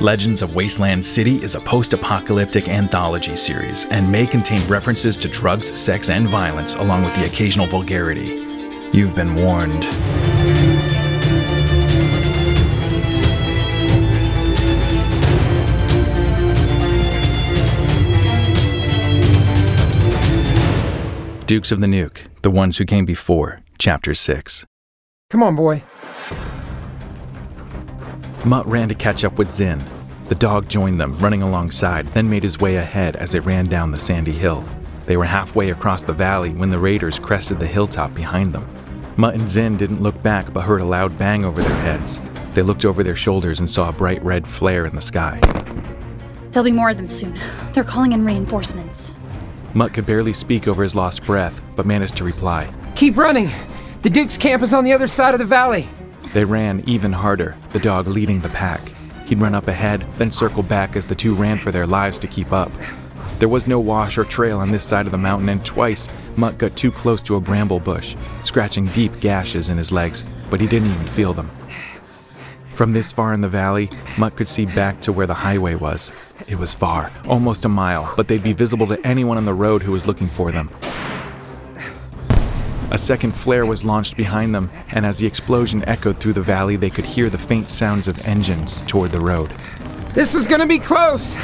Legends 0.00 0.42
of 0.42 0.54
Wasteland 0.54 1.04
City 1.04 1.42
is 1.42 1.56
a 1.56 1.60
post 1.60 1.92
apocalyptic 1.92 2.68
anthology 2.68 3.36
series 3.36 3.84
and 3.86 4.08
may 4.08 4.26
contain 4.26 4.64
references 4.68 5.16
to 5.16 5.26
drugs, 5.26 5.76
sex, 5.76 6.08
and 6.08 6.28
violence, 6.28 6.76
along 6.76 7.02
with 7.02 7.16
the 7.16 7.24
occasional 7.24 7.66
vulgarity. 7.66 8.28
You've 8.92 9.16
been 9.16 9.34
warned. 9.34 9.82
Dukes 21.44 21.72
of 21.72 21.80
the 21.80 21.88
Nuke, 21.88 22.26
The 22.42 22.50
Ones 22.52 22.76
Who 22.76 22.84
Came 22.84 23.04
Before, 23.04 23.62
Chapter 23.80 24.14
6. 24.14 24.64
Come 25.28 25.42
on, 25.42 25.56
boy. 25.56 25.82
Mutt 28.44 28.66
ran 28.66 28.88
to 28.88 28.94
catch 28.94 29.24
up 29.24 29.36
with 29.36 29.48
Zin. 29.48 29.84
The 30.28 30.34
dog 30.34 30.68
joined 30.68 31.00
them, 31.00 31.18
running 31.18 31.42
alongside, 31.42 32.06
then 32.08 32.30
made 32.30 32.44
his 32.44 32.60
way 32.60 32.76
ahead 32.76 33.16
as 33.16 33.32
they 33.32 33.40
ran 33.40 33.66
down 33.66 33.90
the 33.90 33.98
sandy 33.98 34.32
hill. 34.32 34.64
They 35.06 35.16
were 35.16 35.24
halfway 35.24 35.70
across 35.70 36.04
the 36.04 36.12
valley 36.12 36.50
when 36.50 36.70
the 36.70 36.78
raiders 36.78 37.18
crested 37.18 37.58
the 37.58 37.66
hilltop 37.66 38.14
behind 38.14 38.52
them. 38.52 38.66
Mutt 39.16 39.34
and 39.34 39.48
Zin 39.48 39.76
didn't 39.76 40.02
look 40.02 40.22
back 40.22 40.52
but 40.52 40.60
heard 40.60 40.80
a 40.80 40.84
loud 40.84 41.18
bang 41.18 41.44
over 41.44 41.60
their 41.60 41.80
heads. 41.80 42.20
They 42.54 42.62
looked 42.62 42.84
over 42.84 43.02
their 43.02 43.16
shoulders 43.16 43.58
and 43.58 43.70
saw 43.70 43.88
a 43.88 43.92
bright 43.92 44.22
red 44.22 44.46
flare 44.46 44.86
in 44.86 44.94
the 44.94 45.00
sky. 45.00 45.40
There'll 46.50 46.64
be 46.64 46.72
more 46.72 46.90
of 46.90 46.96
them 46.96 47.08
soon. 47.08 47.40
They're 47.72 47.84
calling 47.84 48.12
in 48.12 48.24
reinforcements. 48.24 49.12
Mutt 49.74 49.92
could 49.92 50.06
barely 50.06 50.32
speak 50.32 50.68
over 50.68 50.82
his 50.82 50.94
lost 50.94 51.24
breath, 51.24 51.60
but 51.74 51.86
managed 51.86 52.16
to 52.18 52.24
reply. 52.24 52.72
Keep 52.94 53.16
running. 53.16 53.50
The 54.02 54.10
Duke's 54.10 54.38
camp 54.38 54.62
is 54.62 54.72
on 54.72 54.84
the 54.84 54.92
other 54.92 55.06
side 55.06 55.34
of 55.34 55.40
the 55.40 55.46
valley. 55.46 55.88
They 56.32 56.44
ran 56.44 56.82
even 56.86 57.12
harder, 57.12 57.56
the 57.72 57.78
dog 57.78 58.06
leading 58.06 58.40
the 58.40 58.48
pack. 58.50 58.92
He'd 59.26 59.40
run 59.40 59.54
up 59.54 59.68
ahead, 59.68 60.04
then 60.18 60.30
circle 60.30 60.62
back 60.62 60.96
as 60.96 61.06
the 61.06 61.14
two 61.14 61.34
ran 61.34 61.58
for 61.58 61.72
their 61.72 61.86
lives 61.86 62.18
to 62.20 62.26
keep 62.26 62.52
up. 62.52 62.70
There 63.38 63.48
was 63.48 63.66
no 63.66 63.78
wash 63.78 64.18
or 64.18 64.24
trail 64.24 64.58
on 64.58 64.70
this 64.70 64.84
side 64.84 65.06
of 65.06 65.12
the 65.12 65.18
mountain, 65.18 65.48
and 65.48 65.64
twice 65.64 66.08
Mutt 66.36 66.58
got 66.58 66.76
too 66.76 66.90
close 66.90 67.22
to 67.22 67.36
a 67.36 67.40
bramble 67.40 67.80
bush, 67.80 68.16
scratching 68.42 68.86
deep 68.86 69.20
gashes 69.20 69.68
in 69.68 69.78
his 69.78 69.92
legs, 69.92 70.24
but 70.50 70.60
he 70.60 70.66
didn't 70.66 70.90
even 70.90 71.06
feel 71.06 71.32
them. 71.32 71.50
From 72.74 72.92
this 72.92 73.10
far 73.10 73.32
in 73.32 73.40
the 73.40 73.48
valley, 73.48 73.90
Mutt 74.16 74.36
could 74.36 74.48
see 74.48 74.66
back 74.66 75.00
to 75.00 75.12
where 75.12 75.26
the 75.26 75.34
highway 75.34 75.74
was. 75.74 76.12
It 76.46 76.56
was 76.56 76.74
far, 76.74 77.10
almost 77.26 77.64
a 77.64 77.68
mile, 77.68 78.12
but 78.16 78.28
they'd 78.28 78.42
be 78.42 78.52
visible 78.52 78.86
to 78.88 79.06
anyone 79.06 79.36
on 79.36 79.44
the 79.44 79.54
road 79.54 79.82
who 79.82 79.92
was 79.92 80.06
looking 80.06 80.28
for 80.28 80.52
them. 80.52 80.70
A 82.90 82.96
second 82.96 83.32
flare 83.32 83.66
was 83.66 83.84
launched 83.84 84.16
behind 84.16 84.54
them, 84.54 84.70
and 84.92 85.04
as 85.04 85.18
the 85.18 85.26
explosion 85.26 85.84
echoed 85.86 86.18
through 86.18 86.32
the 86.32 86.40
valley, 86.40 86.76
they 86.76 86.88
could 86.88 87.04
hear 87.04 87.28
the 87.28 87.36
faint 87.36 87.68
sounds 87.68 88.08
of 88.08 88.26
engines 88.26 88.82
toward 88.86 89.12
the 89.12 89.20
road. 89.20 89.52
This 90.14 90.34
is 90.34 90.46
gonna 90.46 90.66
be 90.66 90.78
close. 90.78 91.36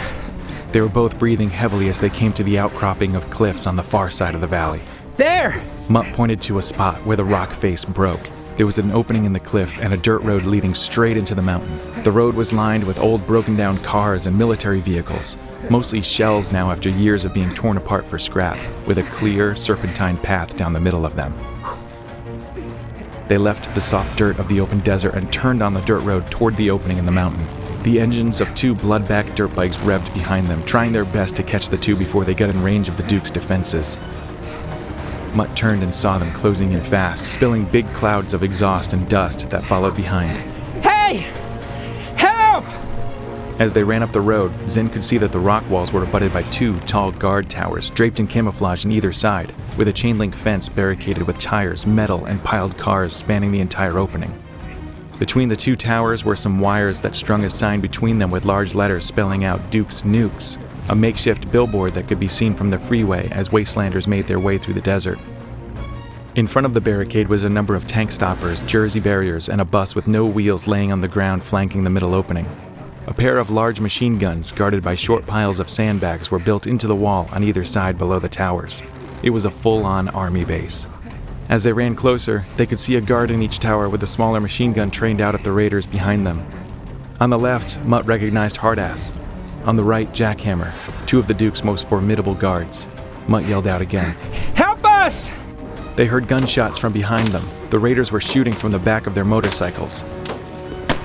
They 0.72 0.80
were 0.80 0.88
both 0.88 1.18
breathing 1.18 1.50
heavily 1.50 1.88
as 1.88 2.00
they 2.00 2.08
came 2.08 2.32
to 2.32 2.42
the 2.42 2.58
outcropping 2.58 3.14
of 3.14 3.28
cliffs 3.30 3.66
on 3.66 3.76
the 3.76 3.82
far 3.82 4.08
side 4.10 4.34
of 4.34 4.40
the 4.40 4.46
valley. 4.46 4.80
There! 5.16 5.62
Mutt 5.88 6.06
pointed 6.14 6.40
to 6.42 6.58
a 6.58 6.62
spot 6.62 7.04
where 7.04 7.16
the 7.16 7.24
rock 7.24 7.50
face 7.50 7.84
broke. 7.84 8.26
There 8.56 8.66
was 8.66 8.78
an 8.78 8.92
opening 8.92 9.24
in 9.24 9.32
the 9.32 9.40
cliff 9.40 9.80
and 9.80 9.92
a 9.92 9.96
dirt 9.96 10.22
road 10.22 10.44
leading 10.44 10.74
straight 10.74 11.16
into 11.16 11.34
the 11.34 11.42
mountain. 11.42 11.76
The 12.04 12.12
road 12.12 12.36
was 12.36 12.52
lined 12.52 12.84
with 12.84 13.00
old 13.00 13.26
broken 13.26 13.56
down 13.56 13.78
cars 13.78 14.26
and 14.28 14.38
military 14.38 14.80
vehicles, 14.80 15.36
mostly 15.70 16.00
shells 16.02 16.52
now 16.52 16.70
after 16.70 16.88
years 16.88 17.24
of 17.24 17.34
being 17.34 17.52
torn 17.52 17.76
apart 17.76 18.06
for 18.06 18.16
scrap, 18.16 18.56
with 18.86 18.98
a 18.98 19.02
clear, 19.02 19.56
serpentine 19.56 20.18
path 20.18 20.56
down 20.56 20.72
the 20.72 20.78
middle 20.78 21.04
of 21.04 21.16
them. 21.16 21.34
They 23.26 23.38
left 23.38 23.74
the 23.74 23.80
soft 23.80 24.16
dirt 24.16 24.38
of 24.38 24.46
the 24.46 24.60
open 24.60 24.78
desert 24.80 25.14
and 25.14 25.32
turned 25.32 25.60
on 25.60 25.74
the 25.74 25.80
dirt 25.80 26.02
road 26.04 26.30
toward 26.30 26.56
the 26.56 26.70
opening 26.70 26.98
in 26.98 27.06
the 27.06 27.12
mountain. 27.12 27.44
The 27.82 27.98
engines 27.98 28.40
of 28.40 28.54
two 28.54 28.74
bloodback 28.74 29.34
dirt 29.34 29.54
bikes 29.54 29.78
revved 29.78 30.14
behind 30.14 30.46
them, 30.46 30.62
trying 30.64 30.92
their 30.92 31.04
best 31.04 31.34
to 31.36 31.42
catch 31.42 31.70
the 31.70 31.76
two 31.76 31.96
before 31.96 32.24
they 32.24 32.34
got 32.34 32.50
in 32.50 32.62
range 32.62 32.88
of 32.88 32.96
the 32.96 33.02
Duke's 33.02 33.30
defenses. 33.32 33.98
Mutt 35.34 35.56
turned 35.56 35.82
and 35.82 35.94
saw 35.94 36.18
them 36.18 36.32
closing 36.32 36.72
in 36.72 36.82
fast, 36.82 37.26
spilling 37.26 37.64
big 37.64 37.86
clouds 37.88 38.34
of 38.34 38.42
exhaust 38.42 38.92
and 38.92 39.08
dust 39.08 39.50
that 39.50 39.64
followed 39.64 39.96
behind. 39.96 40.30
Hey! 40.82 41.26
Help! 42.16 42.64
As 43.60 43.72
they 43.72 43.84
ran 43.84 44.02
up 44.02 44.12
the 44.12 44.20
road, 44.20 44.52
Zin 44.68 44.88
could 44.88 45.04
see 45.04 45.18
that 45.18 45.32
the 45.32 45.38
rock 45.38 45.68
walls 45.70 45.92
were 45.92 46.04
abutted 46.04 46.32
by 46.32 46.42
two 46.44 46.78
tall 46.80 47.12
guard 47.12 47.48
towers, 47.48 47.90
draped 47.90 48.20
in 48.20 48.26
camouflage 48.26 48.84
on 48.84 48.92
either 48.92 49.12
side, 49.12 49.54
with 49.76 49.88
a 49.88 49.92
chain 49.92 50.18
link 50.18 50.34
fence 50.34 50.68
barricaded 50.68 51.26
with 51.26 51.38
tires, 51.38 51.86
metal, 51.86 52.24
and 52.24 52.42
piled 52.42 52.76
cars 52.78 53.14
spanning 53.14 53.52
the 53.52 53.60
entire 53.60 53.98
opening. 53.98 54.40
Between 55.18 55.48
the 55.48 55.56
two 55.56 55.76
towers 55.76 56.24
were 56.24 56.34
some 56.34 56.58
wires 56.58 57.00
that 57.00 57.14
strung 57.14 57.44
a 57.44 57.50
sign 57.50 57.80
between 57.80 58.18
them 58.18 58.32
with 58.32 58.44
large 58.44 58.74
letters 58.74 59.04
spelling 59.04 59.44
out 59.44 59.70
Duke's 59.70 60.02
Nukes, 60.02 60.58
a 60.88 60.94
makeshift 60.94 61.50
billboard 61.50 61.94
that 61.94 62.08
could 62.08 62.20
be 62.20 62.28
seen 62.28 62.54
from 62.54 62.70
the 62.70 62.78
freeway 62.78 63.28
as 63.30 63.48
wastelanders 63.48 64.06
made 64.06 64.26
their 64.26 64.38
way 64.38 64.58
through 64.58 64.74
the 64.74 64.80
desert. 64.80 65.18
In 66.34 66.46
front 66.46 66.66
of 66.66 66.74
the 66.74 66.80
barricade 66.80 67.28
was 67.28 67.44
a 67.44 67.48
number 67.48 67.74
of 67.74 67.86
tank 67.86 68.10
stoppers, 68.10 68.62
jersey 68.64 68.98
barriers, 69.00 69.48
and 69.48 69.60
a 69.60 69.64
bus 69.64 69.94
with 69.94 70.08
no 70.08 70.26
wheels 70.26 70.66
laying 70.66 70.90
on 70.90 71.00
the 71.00 71.08
ground 71.08 71.44
flanking 71.44 71.84
the 71.84 71.90
middle 71.90 72.12
opening. 72.12 72.46
A 73.06 73.14
pair 73.14 73.38
of 73.38 73.50
large 73.50 73.80
machine 73.80 74.18
guns, 74.18 74.50
guarded 74.50 74.82
by 74.82 74.94
short 74.94 75.26
piles 75.26 75.60
of 75.60 75.68
sandbags, 75.68 76.30
were 76.30 76.38
built 76.38 76.66
into 76.66 76.86
the 76.86 76.96
wall 76.96 77.28
on 77.32 77.44
either 77.44 77.64
side 77.64 77.98
below 77.98 78.18
the 78.18 78.28
towers. 78.28 78.82
It 79.22 79.30
was 79.30 79.44
a 79.44 79.50
full 79.50 79.86
on 79.86 80.08
army 80.08 80.44
base. 80.44 80.86
As 81.48 81.62
they 81.62 81.72
ran 81.72 81.94
closer, 81.94 82.44
they 82.56 82.66
could 82.66 82.78
see 82.78 82.96
a 82.96 83.00
guard 83.00 83.30
in 83.30 83.42
each 83.42 83.60
tower 83.60 83.88
with 83.88 84.02
a 84.02 84.06
smaller 84.06 84.40
machine 84.40 84.72
gun 84.72 84.90
trained 84.90 85.20
out 85.20 85.34
at 85.34 85.44
the 85.44 85.52
raiders 85.52 85.86
behind 85.86 86.26
them. 86.26 86.44
On 87.20 87.30
the 87.30 87.38
left, 87.38 87.84
Mutt 87.84 88.06
recognized 88.06 88.56
Hardass. 88.56 89.14
On 89.66 89.76
the 89.76 89.84
right, 89.84 90.10
Jackhammer, 90.12 90.74
two 91.06 91.18
of 91.18 91.26
the 91.26 91.32
Duke's 91.32 91.64
most 91.64 91.88
formidable 91.88 92.34
guards. 92.34 92.86
Mutt 93.26 93.46
yelled 93.46 93.66
out 93.66 93.80
again. 93.80 94.14
Help 94.54 94.84
us! 94.84 95.30
They 95.96 96.04
heard 96.04 96.28
gunshots 96.28 96.78
from 96.78 96.92
behind 96.92 97.28
them. 97.28 97.48
The 97.70 97.78
raiders 97.78 98.12
were 98.12 98.20
shooting 98.20 98.52
from 98.52 98.72
the 98.72 98.78
back 98.78 99.06
of 99.06 99.14
their 99.14 99.24
motorcycles. 99.24 100.04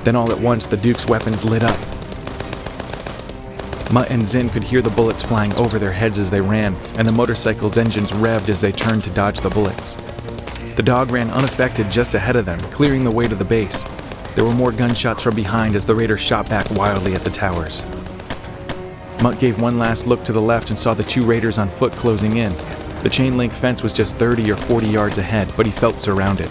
Then 0.03 0.17
all 0.17 0.29
at 0.29 0.39
once, 0.39 0.65
the 0.65 0.75
Duke's 0.75 1.05
weapons 1.05 1.45
lit 1.45 1.63
up. 1.63 1.79
Mutt 3.93 4.11
and 4.11 4.27
Zin 4.27 4.49
could 4.49 4.63
hear 4.63 4.81
the 4.81 4.89
bullets 4.89 5.23
flying 5.23 5.53
over 5.55 5.79
their 5.79 5.93
heads 5.93 6.19
as 6.19 6.29
they 6.29 6.41
ran, 6.41 6.75
and 6.97 7.07
the 7.07 7.13
motorcycle's 7.13 7.77
engines 7.77 8.11
revved 8.11 8.49
as 8.49 8.59
they 8.59 8.73
turned 8.73 9.05
to 9.05 9.09
dodge 9.11 9.39
the 9.39 9.49
bullets. 9.49 9.95
The 10.75 10.83
dog 10.83 11.11
ran 11.11 11.31
unaffected 11.31 11.89
just 11.89 12.13
ahead 12.13 12.35
of 12.35 12.45
them, 12.45 12.59
clearing 12.71 13.05
the 13.05 13.11
way 13.11 13.25
to 13.25 13.35
the 13.35 13.45
base. 13.45 13.85
There 14.35 14.43
were 14.43 14.53
more 14.53 14.73
gunshots 14.73 15.23
from 15.23 15.35
behind 15.35 15.77
as 15.77 15.85
the 15.85 15.95
raiders 15.95 16.19
shot 16.19 16.49
back 16.49 16.69
wildly 16.71 17.13
at 17.13 17.21
the 17.21 17.31
towers. 17.31 17.83
Mutt 19.22 19.38
gave 19.40 19.62
one 19.62 19.78
last 19.78 20.07
look 20.07 20.24
to 20.24 20.31
the 20.31 20.41
left 20.41 20.69
and 20.69 20.80
saw 20.80 20.94
the 20.94 21.03
two 21.03 21.25
raiders 21.25 21.57
on 21.57 21.68
foot 21.68 21.91
closing 21.91 22.38
in. 22.38 22.53
The 23.03 23.09
chain 23.09 23.38
link 23.38 23.52
fence 23.52 23.84
was 23.84 23.94
just 23.94 24.16
30 24.16 24.50
or 24.50 24.56
40 24.56 24.88
yards 24.88 25.18
ahead, 25.18 25.52
but 25.57 25.66
he 25.66 25.72
felt 25.74 26.00
surrounded. 26.00 26.50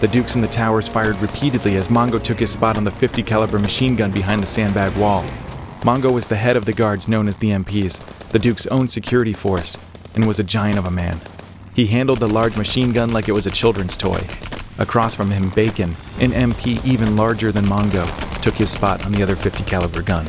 The 0.00 0.08
Dukes 0.08 0.36
in 0.36 0.42
the 0.42 0.48
towers 0.48 0.86
fired 0.86 1.16
repeatedly 1.16 1.76
as 1.76 1.88
Mongo 1.88 2.22
took 2.22 2.38
his 2.38 2.50
spot 2.50 2.76
on 2.76 2.84
the 2.84 2.90
50 2.90 3.22
caliber 3.22 3.58
machine 3.58 3.96
gun 3.96 4.10
behind 4.10 4.42
the 4.42 4.46
sandbag 4.46 4.96
wall. 4.98 5.24
Mongo 5.80 6.12
was 6.12 6.26
the 6.26 6.36
head 6.36 6.54
of 6.54 6.66
the 6.66 6.72
guards 6.74 7.08
known 7.08 7.26
as 7.26 7.38
the 7.38 7.50
MPs, 7.50 8.28
the 8.28 8.38
Duke's 8.38 8.66
own 8.66 8.88
security 8.88 9.32
force, 9.32 9.78
and 10.14 10.26
was 10.26 10.38
a 10.38 10.44
giant 10.44 10.78
of 10.78 10.84
a 10.84 10.90
man. 10.90 11.20
He 11.74 11.86
handled 11.86 12.20
the 12.20 12.28
large 12.28 12.58
machine 12.58 12.92
gun 12.92 13.12
like 13.12 13.28
it 13.28 13.32
was 13.32 13.46
a 13.46 13.50
children's 13.50 13.96
toy. 13.96 14.26
Across 14.78 15.14
from 15.14 15.30
him, 15.30 15.48
Bacon, 15.50 15.96
an 16.20 16.32
MP 16.32 16.84
even 16.84 17.16
larger 17.16 17.50
than 17.50 17.64
Mongo, 17.64 18.27
took 18.42 18.54
his 18.54 18.70
spot 18.70 19.04
on 19.04 19.12
the 19.12 19.22
other 19.22 19.36
50 19.36 19.64
caliber 19.64 20.02
gun. 20.02 20.26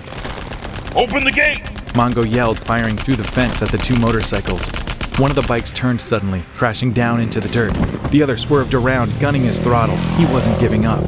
Open 0.95 1.23
the 1.23 1.31
gate! 1.31 1.63
Mongo 1.93 2.29
yelled, 2.29 2.59
firing 2.59 2.97
through 2.97 3.15
the 3.15 3.23
fence 3.23 3.61
at 3.61 3.69
the 3.69 3.77
two 3.77 3.97
motorcycles. 3.97 4.69
One 5.19 5.29
of 5.31 5.35
the 5.35 5.45
bikes 5.47 5.71
turned 5.71 5.99
suddenly, 5.99 6.43
crashing 6.55 6.93
down 6.93 7.19
into 7.19 7.39
the 7.39 7.49
dirt. 7.49 7.73
The 8.11 8.23
other 8.23 8.37
swerved 8.37 8.73
around, 8.73 9.19
gunning 9.19 9.43
his 9.43 9.59
throttle. 9.59 9.97
He 10.15 10.25
wasn't 10.25 10.59
giving 10.59 10.85
up. 10.85 11.03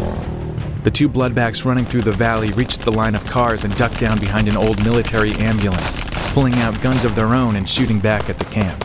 The 0.84 0.92
two 0.92 1.08
bloodbacks 1.08 1.64
running 1.64 1.86
through 1.86 2.02
the 2.02 2.12
valley 2.12 2.52
reached 2.52 2.82
the 2.82 2.92
line 2.92 3.16
of 3.16 3.24
cars 3.26 3.64
and 3.64 3.76
ducked 3.78 4.00
down 4.00 4.20
behind 4.20 4.47
an 4.47 4.58
old 4.58 4.84
military 4.84 5.34
ambulance, 5.36 6.02
pulling 6.34 6.56
out 6.56 6.82
guns 6.82 7.06
of 7.06 7.16
their 7.16 7.36
own 7.36 7.56
and 7.56 7.70
shooting 7.70 8.00
back 8.00 8.30
at 8.30 8.40
the 8.40 8.46
camp. 8.46 8.84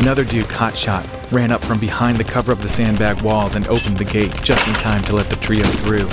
Another 0.00 0.24
Duke, 0.24 0.48
hotshot, 0.48 1.17
ran 1.30 1.52
up 1.52 1.64
from 1.64 1.78
behind 1.78 2.16
the 2.16 2.24
cover 2.24 2.52
of 2.52 2.62
the 2.62 2.68
sandbag 2.68 3.20
walls 3.22 3.54
and 3.54 3.66
opened 3.68 3.98
the 3.98 4.04
gate 4.04 4.32
just 4.42 4.66
in 4.66 4.74
time 4.74 5.02
to 5.02 5.14
let 5.14 5.28
the 5.28 5.36
trio 5.36 5.64
through. 5.64 6.08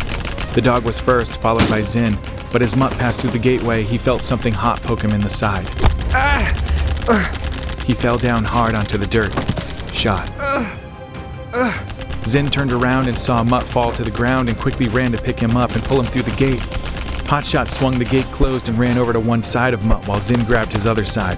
The 0.54 0.62
dog 0.62 0.86
was 0.86 1.00
first, 1.00 1.42
followed 1.42 1.70
by 1.70 1.82
Zin, 1.82 2.18
but 2.52 2.62
as 2.62 2.76
Mutt 2.76 2.92
passed 2.94 3.22
through 3.22 3.32
the 3.32 3.40
gateway, 3.40 3.84
he 3.84 3.98
felt 3.98 4.24
something 4.24 4.54
hot 4.54 4.82
poke 4.82 5.02
him 5.02 5.12
in 5.12 5.22
the 5.22 5.30
side. 5.30 5.66
Ah! 6.12 7.84
He 7.86 7.94
fell 7.94 8.18
down 8.18 8.44
hard 8.44 8.74
onto 8.74 8.98
the 8.98 9.08
dirt, 9.08 9.34
shot. 9.94 10.28
Zin 12.26 12.50
turned 12.50 12.72
around 12.72 13.08
and 13.08 13.20
saw 13.20 13.44
Mutt 13.44 13.68
fall 13.68 13.92
to 13.94 14.04
the 14.04 14.12
ground 14.12 14.50
and 14.50 14.58
quickly 14.58 14.88
ran 14.88 15.12
to 15.12 15.18
pick 15.18 15.40
him 15.40 15.56
up 15.56 15.76
and 15.76 15.84
pull 15.84 16.00
him 16.00 16.08
through 16.08 16.24
the 16.24 16.36
gate. 16.36 16.62
Hotshot 17.30 17.70
swung 17.70 18.00
the 18.00 18.06
gate 18.06 18.26
closed 18.26 18.70
and 18.70 18.78
ran 18.78 18.98
over 18.98 19.14
to 19.14 19.20
one 19.20 19.44
side 19.44 19.74
of 19.74 19.86
Mutt 19.86 20.08
while 20.08 20.20
Zin 20.20 20.44
grabbed 20.46 20.74
his 20.74 20.88
other 20.88 21.06
side. 21.06 21.38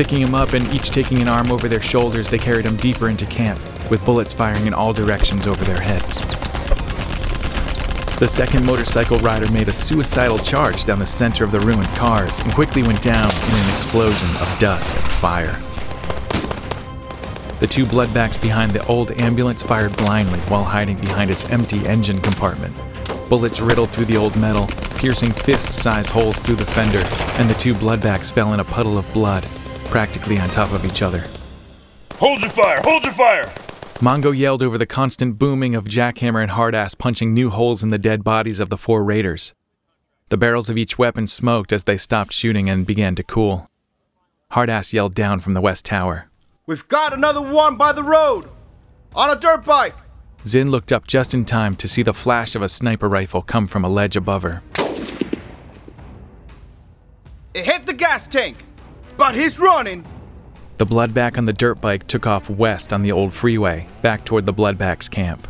Picking 0.00 0.22
him 0.22 0.34
up 0.34 0.54
and 0.54 0.66
each 0.72 0.88
taking 0.88 1.20
an 1.20 1.28
arm 1.28 1.52
over 1.52 1.68
their 1.68 1.82
shoulders, 1.82 2.30
they 2.30 2.38
carried 2.38 2.64
him 2.64 2.74
deeper 2.78 3.10
into 3.10 3.26
camp. 3.26 3.60
with 3.90 4.02
bullets 4.02 4.32
firing 4.32 4.66
in 4.66 4.72
all 4.72 4.94
directions 4.94 5.46
over 5.46 5.62
their 5.62 5.78
heads. 5.78 6.24
The 8.18 8.26
second 8.26 8.64
motorcycle 8.64 9.18
rider 9.18 9.52
made 9.52 9.68
a 9.68 9.74
suicidal 9.74 10.38
charge 10.38 10.86
down 10.86 11.00
the 11.00 11.04
center 11.04 11.44
of 11.44 11.52
the 11.52 11.60
ruined 11.60 11.90
cars 11.96 12.40
and 12.40 12.50
quickly 12.54 12.82
went 12.82 13.02
down 13.02 13.28
in 13.28 13.54
an 13.54 13.68
explosion 13.68 14.30
of 14.40 14.58
dust 14.58 14.90
and 14.96 15.12
fire. 15.12 15.52
The 17.58 17.66
two 17.66 17.84
bloodbacks 17.84 18.40
behind 18.40 18.72
the 18.72 18.86
old 18.86 19.20
ambulance 19.20 19.62
fired 19.62 19.94
blindly 19.98 20.40
while 20.48 20.64
hiding 20.64 20.96
behind 20.96 21.30
its 21.30 21.50
empty 21.50 21.86
engine 21.86 22.22
compartment. 22.22 22.74
Bullets 23.28 23.60
riddled 23.60 23.90
through 23.90 24.06
the 24.06 24.16
old 24.16 24.34
metal, 24.36 24.66
piercing 24.96 25.30
fist 25.30 25.72
sized 25.74 26.08
holes 26.08 26.40
through 26.40 26.56
the 26.56 26.64
fender, 26.64 27.02
and 27.38 27.50
the 27.50 27.54
two 27.58 27.74
bloodbacks 27.74 28.32
fell 28.32 28.54
in 28.54 28.60
a 28.60 28.64
puddle 28.64 28.96
of 28.96 29.12
blood, 29.12 29.46
practically 29.90 30.38
on 30.38 30.48
top 30.48 30.72
of 30.72 30.84
each 30.84 31.02
other. 31.02 31.24
Hold 32.14 32.40
your 32.40 32.50
fire! 32.50 32.80
Hold 32.84 33.04
your 33.04 33.12
fire! 33.12 33.44
Mongo 34.00 34.34
yelled 34.36 34.62
over 34.62 34.78
the 34.78 34.86
constant 34.86 35.38
booming 35.38 35.74
of 35.74 35.84
Jackhammer 35.84 36.42
and 36.42 36.52
Hardass 36.52 36.96
punching 36.96 37.34
new 37.34 37.50
holes 37.50 37.82
in 37.82 37.90
the 37.90 37.98
dead 37.98 38.24
bodies 38.24 38.60
of 38.60 38.70
the 38.70 38.78
four 38.78 39.04
raiders. 39.04 39.54
The 40.30 40.38
barrels 40.38 40.70
of 40.70 40.78
each 40.78 40.96
weapon 40.96 41.26
smoked 41.26 41.72
as 41.72 41.84
they 41.84 41.98
stopped 41.98 42.32
shooting 42.32 42.70
and 42.70 42.86
began 42.86 43.14
to 43.16 43.22
cool. 43.22 43.68
Hardass 44.52 44.92
yelled 44.92 45.14
down 45.14 45.40
from 45.40 45.54
the 45.54 45.60
west 45.60 45.84
tower. 45.84 46.30
We've 46.66 46.86
got 46.88 47.12
another 47.12 47.42
one 47.42 47.76
by 47.76 47.92
the 47.92 48.02
road! 48.02 48.48
On 49.14 49.36
a 49.36 49.38
dirt 49.38 49.64
bike! 49.64 49.94
Zin 50.46 50.70
looked 50.70 50.92
up 50.92 51.06
just 51.06 51.34
in 51.34 51.44
time 51.44 51.76
to 51.76 51.88
see 51.88 52.02
the 52.02 52.14
flash 52.14 52.54
of 52.54 52.62
a 52.62 52.68
sniper 52.68 53.08
rifle 53.08 53.42
come 53.42 53.66
from 53.66 53.84
a 53.84 53.88
ledge 53.88 54.16
above 54.16 54.42
her. 54.42 54.62
It 57.52 57.66
hit 57.66 57.86
the 57.86 57.92
gas 57.92 58.26
tank! 58.28 58.64
But 59.20 59.34
he's 59.34 59.60
running! 59.60 60.02
The 60.78 60.86
bloodback 60.86 61.36
on 61.36 61.44
the 61.44 61.52
dirt 61.52 61.78
bike 61.78 62.06
took 62.06 62.26
off 62.26 62.48
west 62.48 62.90
on 62.90 63.02
the 63.02 63.12
old 63.12 63.34
freeway, 63.34 63.86
back 64.00 64.24
toward 64.24 64.46
the 64.46 64.54
bloodback's 64.54 65.10
camp. 65.10 65.46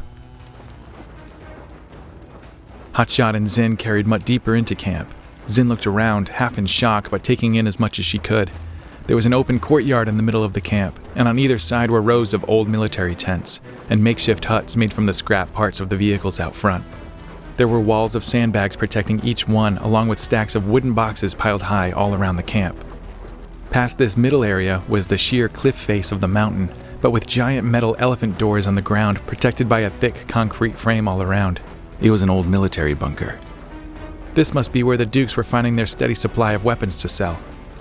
Hotshot 2.95 3.37
and 3.37 3.49
Zin 3.49 3.77
carried 3.77 4.09
Mutt 4.09 4.25
deeper 4.25 4.57
into 4.57 4.75
camp. 4.75 5.15
Zin 5.49 5.69
looked 5.69 5.87
around, 5.87 6.31
half 6.31 6.59
in 6.59 6.67
shock, 6.67 7.11
but 7.11 7.23
taking 7.23 7.55
in 7.55 7.69
as 7.69 7.79
much 7.79 8.01
as 8.01 8.05
she 8.05 8.19
could. 8.19 8.51
There 9.07 9.15
was 9.15 9.25
an 9.25 9.35
open 9.35 9.61
courtyard 9.61 10.09
in 10.09 10.17
the 10.17 10.25
middle 10.25 10.43
of 10.43 10.53
the 10.53 10.61
camp, 10.61 10.99
and 11.15 11.29
on 11.29 11.39
either 11.39 11.61
side 11.61 11.93
were 11.93 12.03
rows 12.03 12.35
of 12.35 12.51
old 12.51 12.69
military 12.69 13.15
tents 13.15 13.61
and 13.89 14.03
makeshift 14.03 14.47
huts 14.47 14.77
made 14.77 14.93
from 14.93 15.07
the 15.07 15.15
scrap 15.15 15.53
parts 15.53 15.79
of 15.79 15.91
the 15.91 15.97
vehicles 15.97 16.41
out 16.41 16.57
front. 16.57 16.85
There 17.57 17.69
were 17.69 17.79
walls 17.79 18.17
of 18.17 18.25
sandbags 18.25 18.75
protecting 18.75 19.25
each 19.25 19.47
one, 19.47 19.79
along 19.79 20.09
with 20.09 20.19
stacks 20.19 20.57
of 20.57 20.69
wooden 20.69 20.93
boxes 20.93 21.37
piled 21.37 21.63
high 21.63 21.93
all 21.93 22.17
around 22.17 22.35
the 22.35 22.43
camp. 22.43 22.77
Past 23.71 23.99
this 23.99 24.17
middle 24.17 24.43
area 24.43 24.83
was 24.89 25.07
the 25.07 25.17
sheer 25.17 25.49
cliff 25.49 25.77
face 25.77 26.11
of 26.11 26.21
the 26.21 26.27
mountain, 26.27 26.73
but 27.01 27.13
with 27.13 27.25
giant 27.25 27.67
metal 27.67 27.95
elephant 28.01 28.37
doors 28.37 28.67
on 28.67 28.75
the 28.75 28.83
ground 28.83 29.25
protected 29.27 29.69
by 29.69 29.81
a 29.81 29.91
thick 29.91 30.27
concrete 30.27 30.77
frame 30.77 31.07
all 31.07 31.23
around. 31.23 31.61
It 32.01 32.11
was 32.11 32.23
an 32.23 32.31
old 32.31 32.49
military 32.49 32.95
bunker. 32.95 33.39
This 34.35 34.53
must 34.53 34.73
be 34.73 34.83
where 34.83 34.97
the 34.97 35.07
Dukes 35.07 35.37
were 35.37 35.45
finding 35.45 35.77
their 35.77 35.87
steady 35.87 36.15
supply 36.15 36.53
of 36.53 36.65
weapons 36.65 36.99
to 36.99 37.09
sell. 37.09 37.39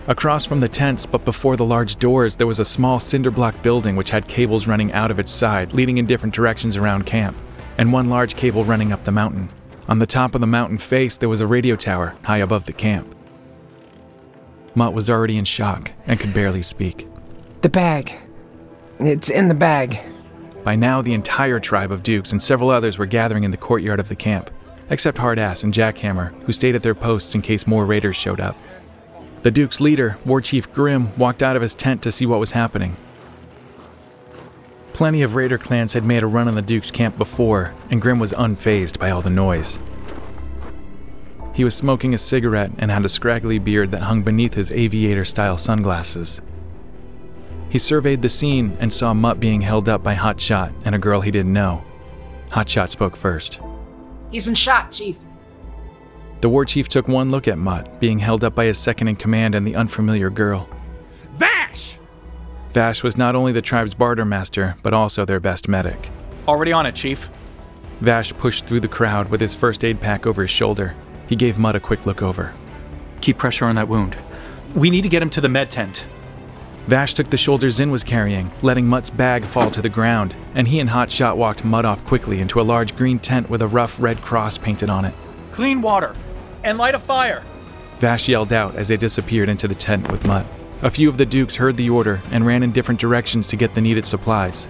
Across 0.07 0.45
from 0.45 0.59
the 0.59 0.69
tents, 0.69 1.07
but 1.07 1.25
before 1.25 1.56
the 1.56 1.65
large 1.65 1.95
doors, 1.95 2.36
there 2.36 2.47
was 2.47 2.59
a 2.59 2.65
small 2.65 3.00
cinder 3.00 3.31
block 3.31 3.59
building 3.63 3.95
which 3.95 4.12
had 4.12 4.27
cables 4.27 4.68
running 4.68 4.94
out 4.94 5.09
of 5.09 5.18
its 5.18 5.31
side, 5.31 5.74
leading 5.74 5.97
in 5.97 6.06
different 6.06 6.36
directions 6.36 6.77
around 6.77 7.07
camp, 7.07 7.36
and 7.80 7.91
one 7.91 8.09
large 8.09 8.36
cable 8.36 8.63
running 8.63 8.91
up 8.91 9.03
the 9.06 9.12
mountain. 9.12 9.50
On 9.88 9.97
the 9.97 10.06
top 10.06 10.36
of 10.36 10.41
the 10.41 10.47
mountain 10.47 10.77
face, 10.77 11.18
there 11.18 11.30
was 11.30 11.41
a 11.41 11.47
radio 11.47 11.75
tower 11.75 12.13
high 12.24 12.38
above 12.38 12.65
the 12.65 12.74
camp. 12.74 13.15
Mutt 14.75 14.94
was 14.94 15.10
already 15.10 15.38
in 15.38 15.45
shock 15.45 15.92
and 16.07 16.19
could 16.19 16.33
barely 16.33 16.62
speak. 16.62 17.07
The 17.62 17.69
bag. 17.69 18.13
It's 19.00 19.30
in 19.30 19.48
the 19.48 19.56
bag. 19.56 20.00
By 20.63 20.75
now, 20.75 21.01
the 21.01 21.13
entire 21.13 21.60
tribe 21.60 21.92
of 21.92 22.04
Dukes 22.04 22.31
and 22.31 22.42
several 22.42 22.69
others 22.69 22.98
were 22.98 23.06
gathering 23.06 23.44
in 23.44 23.51
the 23.51 23.57
courtyard 23.57 24.00
of 24.00 24.10
the 24.10 24.16
camp, 24.16 24.51
except 24.89 25.18
Hardass 25.18 25.63
and 25.63 25.74
Jackhammer, 25.74 26.31
who 26.44 26.54
stayed 26.54 26.75
at 26.75 26.83
their 26.83 26.95
posts 26.95 27.33
in 27.33 27.42
case 27.42 27.66
more 27.66 27.86
raiders 27.86 28.16
showed 28.16 28.39
up. 28.39 28.57
The 29.44 29.51
Duke's 29.51 29.80
leader, 29.80 30.18
War 30.25 30.42
Chief 30.42 30.72
Grimm, 30.74 31.18
walked 31.18 31.42
out 31.42 31.56
of 31.56 31.62
his 31.62 31.74
tent 31.74 32.01
to 32.04 32.12
see 32.12 32.25
what 32.25 32.42
was 32.42 32.51
happening. 32.51 32.98
Plenty 34.92 35.22
of 35.22 35.36
raider 35.36 35.57
clans 35.57 35.94
had 35.94 36.04
made 36.04 36.24
a 36.24 36.27
run 36.27 36.50
on 36.50 36.56
the 36.56 36.62
Duke's 36.62 36.92
camp 36.92 37.18
before, 37.18 37.74
and 37.89 38.01
Grimm 38.01 38.19
was 38.19 38.33
unfazed 38.33 39.00
by 39.00 39.12
all 39.12 39.22
the 39.22 39.30
noise. 39.30 39.80
He 41.59 41.65
was 41.65 41.75
smoking 41.75 42.13
a 42.13 42.17
cigarette 42.17 42.71
and 42.77 42.89
had 42.89 43.03
a 43.03 43.09
scraggly 43.09 43.59
beard 43.59 43.91
that 43.91 44.03
hung 44.03 44.23
beneath 44.23 44.53
his 44.53 44.71
aviator 44.71 45.25
style 45.25 45.57
sunglasses. 45.57 46.41
He 47.67 47.77
surveyed 47.77 48.21
the 48.21 48.29
scene 48.29 48.77
and 48.79 48.94
saw 48.94 49.13
Mutt 49.13 49.41
being 49.41 49.59
held 49.59 49.89
up 49.89 50.01
by 50.01 50.15
Hotshot 50.15 50.73
and 50.85 50.95
a 50.95 50.97
girl 50.97 51.19
he 51.19 51.31
didn't 51.31 51.51
know. 51.51 51.83
Hotshot 52.51 52.88
spoke 52.88 53.17
first. 53.17 53.59
He's 54.31 54.45
been 54.45 54.56
shot, 54.56 54.94
Chief. 54.94 55.17
The 56.39 56.47
war 56.47 56.63
chief 56.63 56.88
took 56.88 57.09
one 57.09 57.29
look 57.29 57.45
at 57.45 57.57
Mutt, 57.57 58.00
being 58.00 58.19
held 58.19 58.45
up 58.45 58.55
by 58.55 58.63
his 58.63 58.77
second 58.77 59.09
in 59.09 59.17
command 59.17 59.53
and 59.53 59.67
the 59.67 59.75
unfamiliar 59.75 60.29
girl. 60.29 60.69
Vash! 61.35 61.97
Vash 62.73 63.03
was 63.03 63.17
not 63.17 63.35
only 63.35 63.51
the 63.51 63.62
tribe's 63.62 63.94
barter 63.94 64.23
master, 64.23 64.77
but 64.81 64.94
also 64.94 65.25
their 65.25 65.41
best 65.41 65.67
medic. 65.67 66.09
Already 66.47 66.71
on 66.71 66.85
it, 66.85 66.95
Chief. 66.95 67.29
Vash 68.00 68.31
pushed 68.31 68.65
through 68.65 68.79
the 68.79 68.88
crowd 68.88 69.29
with 69.29 69.41
his 69.41 69.53
first 69.53 69.83
aid 69.83 70.00
pack 70.00 70.25
over 70.25 70.44
his 70.44 70.51
shoulder. 70.51 70.95
He 71.29 71.35
gave 71.35 71.59
Mutt 71.59 71.75
a 71.75 71.79
quick 71.79 72.07
look 72.07 72.23
over. 72.23 72.55
Keep 73.21 73.37
pressure 73.37 73.65
on 73.65 73.75
that 73.75 73.87
wound. 73.87 74.17
We 74.73 74.89
need 74.89 75.03
to 75.03 75.09
get 75.09 75.21
him 75.21 75.29
to 75.29 75.41
the 75.41 75.47
med 75.47 75.69
tent. 75.69 76.03
Vash 76.87 77.13
took 77.13 77.29
the 77.29 77.37
shoulder 77.37 77.69
Zin 77.69 77.91
was 77.91 78.03
carrying, 78.03 78.49
letting 78.63 78.87
Mutt's 78.87 79.11
bag 79.11 79.43
fall 79.43 79.69
to 79.69 79.81
the 79.81 79.89
ground, 79.89 80.35
and 80.55 80.67
he 80.67 80.79
and 80.79 80.89
Hotshot 80.89 81.37
walked 81.37 81.63
Mutt 81.63 81.85
off 81.85 82.03
quickly 82.05 82.39
into 82.39 82.59
a 82.59 82.63
large 82.63 82.95
green 82.95 83.19
tent 83.19 83.47
with 83.47 83.61
a 83.61 83.67
rough 83.67 83.95
red 83.99 84.19
cross 84.23 84.57
painted 84.57 84.89
on 84.89 85.05
it. 85.05 85.13
Clean 85.51 85.83
water. 85.83 86.15
And 86.63 86.79
light 86.79 86.95
a 86.95 86.99
fire. 86.99 87.43
Vash 87.99 88.27
yelled 88.27 88.51
out 88.51 88.73
as 88.73 88.87
they 88.87 88.97
disappeared 88.97 89.49
into 89.49 89.67
the 89.67 89.75
tent 89.75 90.11
with 90.11 90.25
Mutt. 90.25 90.47
A 90.81 90.89
few 90.89 91.09
of 91.09 91.17
the 91.17 91.27
Dukes 91.27 91.57
heard 91.57 91.77
the 91.77 91.91
order 91.91 92.21
and 92.31 92.43
ran 92.43 92.63
in 92.63 92.71
different 92.71 92.99
directions 92.99 93.49
to 93.49 93.55
get 93.55 93.75
the 93.75 93.81
needed 93.81 94.05
supplies. 94.07 94.67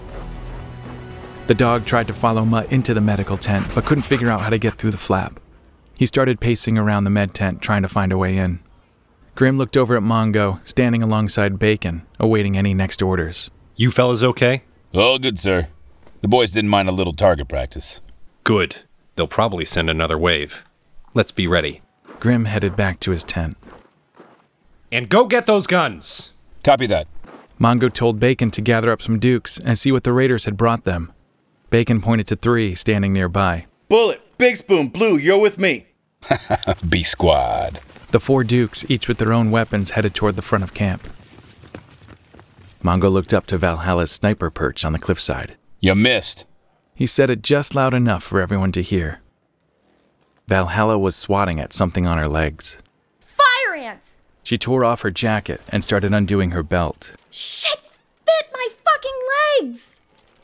The 1.47 1.55
dog 1.55 1.85
tried 1.85 2.07
to 2.07 2.13
follow 2.13 2.43
Mutt 2.43 2.69
into 2.69 2.93
the 2.93 2.99
medical 2.99 3.37
tent, 3.37 3.65
but 3.73 3.85
couldn't 3.85 4.03
figure 4.03 4.29
out 4.29 4.41
how 4.41 4.49
to 4.49 4.57
get 4.57 4.73
through 4.73 4.91
the 4.91 4.97
flap. 4.97 5.39
He 5.99 6.05
started 6.05 6.39
pacing 6.39 6.77
around 6.77 7.03
the 7.03 7.09
med 7.09 7.33
tent, 7.33 7.61
trying 7.61 7.81
to 7.81 7.89
find 7.89 8.13
a 8.13 8.17
way 8.17 8.37
in. 8.37 8.61
Grimm 9.35 9.57
looked 9.57 9.75
over 9.75 9.97
at 9.97 10.01
Mongo, 10.01 10.65
standing 10.65 11.03
alongside 11.03 11.59
Bacon, 11.59 12.03
awaiting 12.17 12.55
any 12.55 12.73
next 12.73 13.01
orders. 13.01 13.51
You 13.75 13.91
fellas 13.91 14.23
okay? 14.23 14.63
All 14.93 15.19
good, 15.19 15.37
sir. 15.37 15.67
The 16.21 16.29
boys 16.29 16.51
didn't 16.51 16.69
mind 16.69 16.87
a 16.87 16.93
little 16.93 17.11
target 17.11 17.49
practice. 17.49 17.99
Good. 18.45 18.77
They'll 19.17 19.27
probably 19.27 19.65
send 19.65 19.89
another 19.89 20.17
wave. 20.17 20.63
Let's 21.13 21.33
be 21.33 21.47
ready. 21.47 21.81
Grimm 22.21 22.45
headed 22.45 22.77
back 22.77 23.01
to 23.01 23.11
his 23.11 23.25
tent. 23.25 23.57
And 24.93 25.09
go 25.09 25.25
get 25.25 25.47
those 25.47 25.67
guns! 25.67 26.31
Copy 26.63 26.87
that. 26.87 27.09
Mongo 27.59 27.91
told 27.91 28.21
Bacon 28.21 28.51
to 28.51 28.61
gather 28.61 28.89
up 28.89 29.01
some 29.01 29.19
dukes 29.19 29.59
and 29.59 29.77
see 29.77 29.91
what 29.91 30.05
the 30.05 30.13
raiders 30.13 30.45
had 30.45 30.55
brought 30.55 30.85
them. 30.85 31.11
Bacon 31.69 31.99
pointed 31.99 32.27
to 32.27 32.37
three 32.37 32.73
standing 32.73 33.11
nearby. 33.11 33.65
Bullet, 33.89 34.21
Big 34.37 34.55
Spoon, 34.55 34.87
Blue, 34.87 35.17
you're 35.17 35.41
with 35.41 35.59
me. 35.59 35.87
B 36.89 37.03
Squad. 37.03 37.79
The 38.11 38.19
four 38.19 38.43
dukes, 38.43 38.85
each 38.89 39.07
with 39.07 39.17
their 39.17 39.33
own 39.33 39.51
weapons, 39.51 39.91
headed 39.91 40.15
toward 40.15 40.35
the 40.35 40.41
front 40.41 40.63
of 40.63 40.73
camp. 40.73 41.07
Mongo 42.83 43.11
looked 43.11 43.33
up 43.33 43.45
to 43.47 43.57
Valhalla's 43.57 44.11
sniper 44.11 44.49
perch 44.49 44.85
on 44.85 44.93
the 44.93 44.99
cliffside. 44.99 45.55
You 45.79 45.95
missed. 45.95 46.45
He 46.95 47.05
said 47.05 47.29
it 47.29 47.41
just 47.41 47.75
loud 47.75 47.93
enough 47.93 48.23
for 48.23 48.41
everyone 48.41 48.71
to 48.73 48.81
hear. 48.81 49.21
Valhalla 50.47 50.97
was 50.97 51.15
swatting 51.15 51.59
at 51.59 51.73
something 51.73 52.07
on 52.07 52.17
her 52.17 52.27
legs. 52.27 52.79
Fire 53.37 53.75
ants! 53.75 54.19
She 54.43 54.57
tore 54.57 54.83
off 54.83 55.01
her 55.01 55.11
jacket 55.11 55.61
and 55.69 55.83
started 55.83 56.13
undoing 56.13 56.51
her 56.51 56.63
belt. 56.63 57.15
Shit! 57.29 57.97
Bit 58.25 58.49
my 58.51 58.67
fucking 58.83 59.69
legs! 59.69 60.01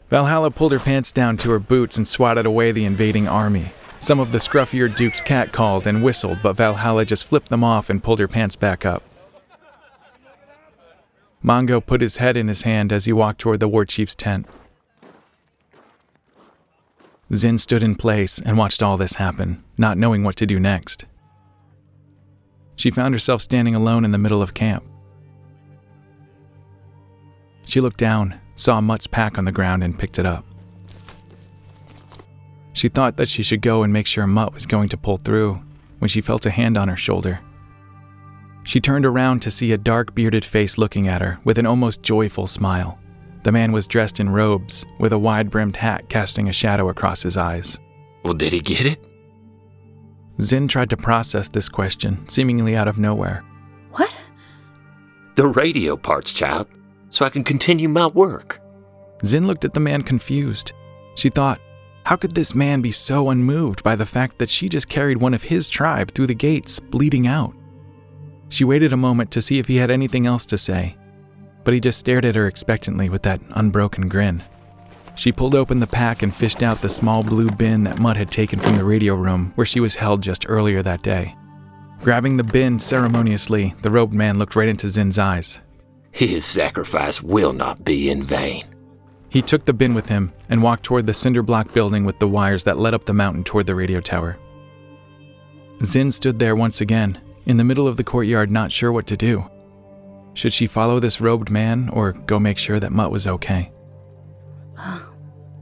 Valhalla 0.10 0.52
pulled 0.52 0.74
her 0.74 0.80
pants 0.80 1.12
down 1.12 1.38
to 1.38 1.50
her 1.50 1.60
boots 1.60 1.98
and 1.98 2.08
swatted 2.08 2.46
away 2.46 2.72
the 2.72 2.86
invading 2.86 3.28
army. 3.28 3.72
Some 4.06 4.20
of 4.20 4.32
the 4.32 4.38
scruffier 4.38 4.96
Duke's 4.96 5.20
cat 5.20 5.52
called 5.52 5.88
and 5.88 6.04
whistled, 6.04 6.38
but 6.44 6.54
Valhalla 6.54 7.06
just 7.06 7.26
flipped 7.26 7.50
them 7.50 7.64
off 7.64 7.90
and 7.90 8.04
pulled 8.04 8.20
her 8.20 8.28
pants 8.28 8.56
back 8.56 8.86
up. 8.86 9.02
Mongo 11.44 11.84
put 11.84 12.02
his 12.02 12.18
head 12.18 12.38
in 12.38 12.48
his 12.48 12.62
hand 12.62 12.94
as 12.94 13.06
he 13.06 13.12
walked 13.12 13.42
toward 13.42 13.60
the 13.60 13.68
war 13.68 13.84
chief's 13.84 14.14
tent. 14.14 14.46
Zin 17.34 17.58
stood 17.58 17.82
in 17.82 17.96
place 17.96 18.40
and 18.40 18.60
watched 18.60 18.84
all 18.84 18.96
this 18.96 19.16
happen, 19.16 19.64
not 19.76 19.98
knowing 19.98 20.24
what 20.24 20.36
to 20.36 20.46
do 20.46 20.60
next. 20.60 21.08
She 22.76 22.92
found 22.92 23.16
herself 23.16 23.42
standing 23.42 23.74
alone 23.74 24.06
in 24.06 24.12
the 24.12 24.20
middle 24.20 24.44
of 24.44 24.54
camp. 24.54 24.84
She 27.66 27.82
looked 27.82 27.98
down, 27.98 28.40
saw 28.56 28.82
Mutt's 28.82 29.08
pack 29.08 29.40
on 29.40 29.46
the 29.46 29.52
ground, 29.52 29.84
and 29.84 29.98
picked 29.98 30.20
it 30.20 30.28
up. 30.28 30.46
She 32.76 32.90
thought 32.90 33.16
that 33.16 33.30
she 33.30 33.42
should 33.42 33.62
go 33.62 33.84
and 33.84 33.94
make 33.94 34.06
sure 34.06 34.28
Mutt 34.28 34.54
was 34.54 34.66
going 34.66 34.90
to 34.90 34.98
pull 34.98 35.16
through 35.16 35.62
when 36.00 36.10
she 36.10 36.20
felt 36.20 36.46
a 36.46 36.52
hand 36.52 36.78
on 36.78 36.90
her 36.90 36.98
shoulder. 36.98 37.40
She 38.64 38.82
turned 38.82 39.06
around 39.06 39.42
to 39.42 39.52
see 39.52 39.72
a 39.72 39.78
dark 39.78 40.14
bearded 40.14 40.44
face 40.44 40.78
looking 40.78 41.08
at 41.08 41.22
her 41.22 41.40
with 41.46 41.58
an 41.58 41.66
almost 41.66 42.04
joyful 42.04 42.48
smile. 42.48 43.00
The 43.44 43.54
man 43.54 43.72
was 43.72 43.88
dressed 43.88 44.20
in 44.20 44.30
robes, 44.30 44.86
with 45.00 45.14
a 45.14 45.18
wide 45.18 45.50
brimmed 45.50 45.78
hat 45.78 46.10
casting 46.10 46.50
a 46.50 46.54
shadow 46.54 46.90
across 46.90 47.24
his 47.24 47.38
eyes. 47.38 47.80
Well, 48.26 48.34
did 48.34 48.52
he 48.52 48.60
get 48.60 48.86
it? 48.86 49.00
Zin 50.42 50.68
tried 50.68 50.90
to 50.90 50.98
process 50.98 51.48
this 51.48 51.70
question, 51.70 52.28
seemingly 52.28 52.76
out 52.76 52.90
of 52.90 52.98
nowhere. 52.98 53.46
What? 53.92 54.14
The 55.36 55.48
radio 55.48 55.96
parts, 55.96 56.34
child, 56.34 56.68
so 57.10 57.26
I 57.26 57.30
can 57.30 57.46
continue 57.46 57.88
my 57.88 58.08
work. 58.08 58.60
Zin 59.24 59.48
looked 59.48 59.64
at 59.64 59.74
the 59.74 59.80
man 59.80 60.02
confused. 60.02 60.74
She 61.16 61.30
thought, 61.30 61.62
how 62.06 62.16
could 62.16 62.36
this 62.36 62.54
man 62.54 62.82
be 62.82 62.92
so 62.92 63.32
unmoved 63.32 63.82
by 63.84 63.96
the 63.96 64.06
fact 64.06 64.38
that 64.38 64.50
she 64.50 64.70
just 64.70 64.88
carried 64.88 65.18
one 65.18 65.34
of 65.34 65.42
his 65.42 65.68
tribe 65.68 66.12
through 66.12 66.28
the 66.28 66.36
gates, 66.36 66.80
bleeding 66.80 67.26
out? 67.26 67.54
She 68.50 68.64
waited 68.64 68.94
a 68.94 68.98
moment 68.98 69.32
to 69.32 69.42
see 69.42 69.58
if 69.58 69.68
he 69.68 69.78
had 69.78 69.90
anything 69.90 70.28
else 70.28 70.46
to 70.48 70.58
say, 70.58 70.98
but 71.64 71.74
he 71.74 71.80
just 71.80 71.98
stared 71.98 72.24
at 72.24 72.36
her 72.36 72.46
expectantly 72.46 73.10
with 73.10 73.24
that 73.24 73.42
unbroken 73.50 74.08
grin. 74.08 74.44
She 75.16 75.32
pulled 75.32 75.56
open 75.56 75.80
the 75.80 75.88
pack 75.88 76.22
and 76.22 76.36
fished 76.36 76.62
out 76.62 76.80
the 76.80 76.90
small 76.90 77.24
blue 77.24 77.50
bin 77.50 77.84
that 77.86 77.98
Mutt 77.98 78.18
had 78.18 78.30
taken 78.30 78.60
from 78.60 78.78
the 78.78 78.86
radio 78.86 79.16
room 79.16 79.52
where 79.56 79.66
she 79.66 79.80
was 79.80 79.96
held 79.96 80.22
just 80.22 80.46
earlier 80.48 80.84
that 80.84 81.02
day. 81.02 81.36
Grabbing 82.04 82.38
the 82.38 82.44
bin 82.44 82.78
ceremoniously, 82.78 83.74
the 83.82 83.90
robed 83.90 84.14
man 84.14 84.38
looked 84.38 84.56
right 84.56 84.70
into 84.70 84.90
Zin's 84.90 85.18
eyes. 85.18 85.60
His 86.12 86.46
sacrifice 86.46 87.24
will 87.24 87.54
not 87.54 87.84
be 87.84 88.12
in 88.12 88.22
vain. 88.22 88.75
He 89.36 89.42
took 89.42 89.66
the 89.66 89.74
bin 89.74 89.94
with 89.94 90.08
him 90.08 90.32
and 90.48 90.64
walked 90.64 90.84
toward 90.84 91.06
the 91.06 91.14
cinder 91.14 91.44
block 91.44 91.74
building 91.74 92.06
with 92.06 92.20
the 92.20 92.28
wires 92.28 92.64
that 92.64 92.78
led 92.78 92.94
up 92.94 93.04
the 93.04 93.12
mountain 93.12 93.44
toward 93.44 93.66
the 93.66 93.76
radio 93.76 94.00
tower. 94.00 94.38
Zin 95.84 96.10
stood 96.10 96.40
there 96.40 96.56
once 96.56 96.80
again, 96.80 97.20
in 97.46 97.58
the 97.58 97.66
middle 97.66 97.86
of 97.86 97.98
the 97.98 98.04
courtyard, 98.06 98.50
not 98.50 98.72
sure 98.72 98.94
what 98.94 99.06
to 99.08 99.18
do. 99.18 99.46
Should 100.36 100.54
she 100.54 100.68
follow 100.68 101.02
this 101.02 101.20
robed 101.20 101.50
man 101.50 101.90
or 101.90 102.14
go 102.14 102.40
make 102.40 102.58
sure 102.58 102.80
that 102.80 102.94
Mutt 102.94 103.12
was 103.12 103.28
okay? 103.28 103.74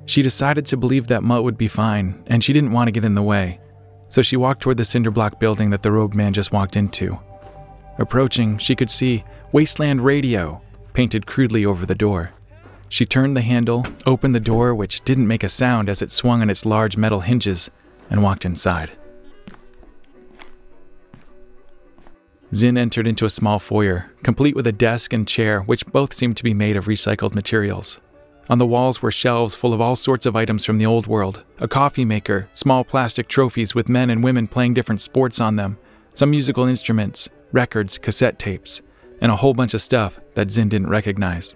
she 0.06 0.22
decided 0.22 0.68
to 0.68 0.77
believe 0.77 1.08
that 1.08 1.24
Mutt 1.24 1.44
would 1.44 1.58
be 1.58 1.68
fine, 1.68 2.24
and 2.27 2.44
she 2.44 2.53
didn't 2.53 2.74
want 2.74 2.89
to 2.89 2.92
get 2.92 3.03
in 3.03 3.15
the 3.15 3.24
way, 3.24 3.60
so 4.08 4.22
she 4.22 4.38
walked 4.38 4.62
toward 4.62 4.77
the 4.77 4.86
cinder 4.86 5.10
block 5.10 5.39
building 5.39 5.72
that 5.72 5.82
the 5.82 5.92
robed 5.92 6.13
man 6.13 6.32
just 6.32 6.51
walked 6.51 6.77
into. 6.77 7.18
Approaching, 7.98 8.60
she 8.60 8.75
could 8.75 8.92
see 8.92 9.24
Wasteland 9.51 10.01
Radio 10.01 10.62
painted 10.94 11.25
crudely 11.25 11.65
over 11.65 11.88
the 11.88 11.96
door. 11.96 12.34
She 12.93 13.07
turned 13.07 13.35
the 13.35 13.41
handle, 13.41 13.83
opened 14.05 14.35
the 14.35 14.39
door, 14.39 14.75
which 14.75 15.01
didn't 15.03 15.25
make 15.25 15.43
a 15.43 15.50
sound 15.50 15.89
as 15.89 16.03
it 16.03 16.12
swung 16.12 16.43
on 16.43 16.50
its 16.51 16.63
large 16.63 16.95
metal 16.95 17.21
hinges, 17.21 17.71
and 18.07 18.21
walked 18.21 18.45
inside. 18.45 18.91
Zin 22.53 22.77
entered 22.77 23.07
into 23.07 23.25
a 23.25 23.31
small 23.31 23.57
foyer, 23.57 24.12
complete 24.21 24.55
with 24.55 24.67
a 24.67 24.71
desk 24.71 25.12
and 25.12 25.27
chair, 25.27 25.62
which 25.62 25.88
both 25.88 26.13
seemed 26.13 26.38
to 26.38 26.43
be 26.43 26.53
made 26.53 26.77
of 26.77 26.85
recycled 26.85 27.33
materials. 27.33 28.00
On 28.47 28.59
the 28.59 28.67
walls 28.67 29.01
were 29.01 29.12
shelves 29.12 29.55
full 29.55 29.73
of 29.73 29.81
all 29.81 29.95
sorts 29.95 30.27
of 30.27 30.35
items 30.35 30.63
from 30.63 30.77
the 30.77 30.85
old 30.85 31.07
world 31.07 31.43
a 31.57 31.67
coffee 31.67 32.05
maker, 32.05 32.47
small 32.51 32.83
plastic 32.83 33.27
trophies 33.27 33.73
with 33.73 33.89
men 33.89 34.12
and 34.12 34.23
women 34.23 34.47
playing 34.47 34.75
different 34.75 35.01
sports 35.01 35.41
on 35.41 35.55
them, 35.55 35.79
some 36.13 36.29
musical 36.29 36.67
instruments, 36.67 37.27
records, 37.51 37.97
cassette 37.97 38.38
tapes, 38.38 38.83
and 39.19 39.31
a 39.31 39.38
whole 39.38 39.55
bunch 39.55 39.73
of 39.73 39.81
stuff 39.81 40.19
that 40.35 40.51
Zin 40.51 40.69
didn't 40.69 40.91
recognize. 40.91 41.55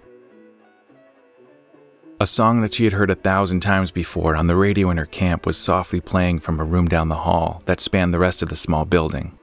A 2.20 2.26
song 2.26 2.62
that 2.62 2.74
she 2.74 2.82
had 2.82 2.94
heard 2.94 3.10
a 3.10 3.14
thousand 3.14 3.60
times 3.60 3.92
before 3.92 4.34
on 4.34 4.48
the 4.48 4.56
radio 4.56 4.90
in 4.90 4.96
her 4.96 5.06
camp 5.06 5.46
was 5.46 5.56
softly 5.56 6.00
playing 6.00 6.40
from 6.40 6.58
a 6.58 6.64
room 6.64 6.88
down 6.88 7.08
the 7.08 7.14
hall 7.14 7.62
that 7.66 7.78
spanned 7.78 8.12
the 8.12 8.18
rest 8.18 8.42
of 8.42 8.48
the 8.48 8.56
small 8.56 8.84
building. 8.84 9.38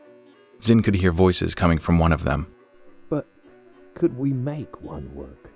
Zin 0.62 0.82
could 0.84 0.96
hear 0.96 1.14
voices 1.14 1.56
coming 1.56 1.78
from 1.78 2.00
one 2.00 2.12
of 2.12 2.26
them. 2.26 2.48
But 3.10 3.28
could 3.94 4.18
we 4.18 4.34
make 4.34 4.82
one 4.82 5.10
work? 5.16 5.52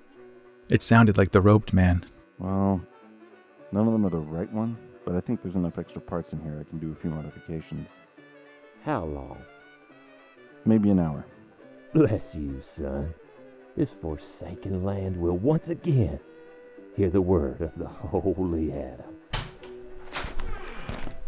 It 0.69 0.81
sounded 0.81 1.17
like 1.17 1.31
the 1.31 1.41
roped 1.41 1.73
man. 1.73 2.05
Well, 2.37 2.79
none 3.73 3.85
of 3.85 3.91
them 3.91 4.05
are 4.05 4.11
the 4.11 4.17
right 4.17 4.51
one, 4.53 4.77
but 5.03 5.13
I 5.13 5.19
think 5.19 5.43
there's 5.43 5.55
enough 5.55 5.77
extra 5.77 5.99
parts 5.99 6.31
in 6.31 6.41
here 6.41 6.57
I 6.57 6.69
can 6.69 6.79
do 6.79 6.93
a 6.93 7.01
few 7.01 7.09
modifications. 7.09 7.89
How 8.85 9.03
long? 9.03 9.39
Maybe 10.63 10.89
an 10.89 10.99
hour. 10.99 11.25
Bless 11.93 12.33
you, 12.33 12.61
son. 12.63 13.13
This 13.75 13.91
forsaken 13.91 14.85
land 14.85 15.17
will 15.17 15.37
once 15.37 15.67
again 15.67 16.21
hear 16.99 17.09
the 17.09 17.21
word 17.21 17.61
of 17.61 17.71
the 17.77 17.87
Holy 17.87 18.73
Adam. 18.73 19.15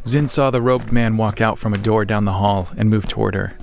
Zin 0.05 0.27
saw 0.27 0.51
the 0.51 0.61
robed 0.61 0.91
man 0.91 1.15
walk 1.15 1.39
out 1.39 1.57
from 1.57 1.73
a 1.73 1.77
door 1.77 2.03
down 2.03 2.25
the 2.25 2.33
hall 2.33 2.67
and 2.75 2.89
move 2.89 3.07
toward 3.07 3.35
her. 3.35 3.53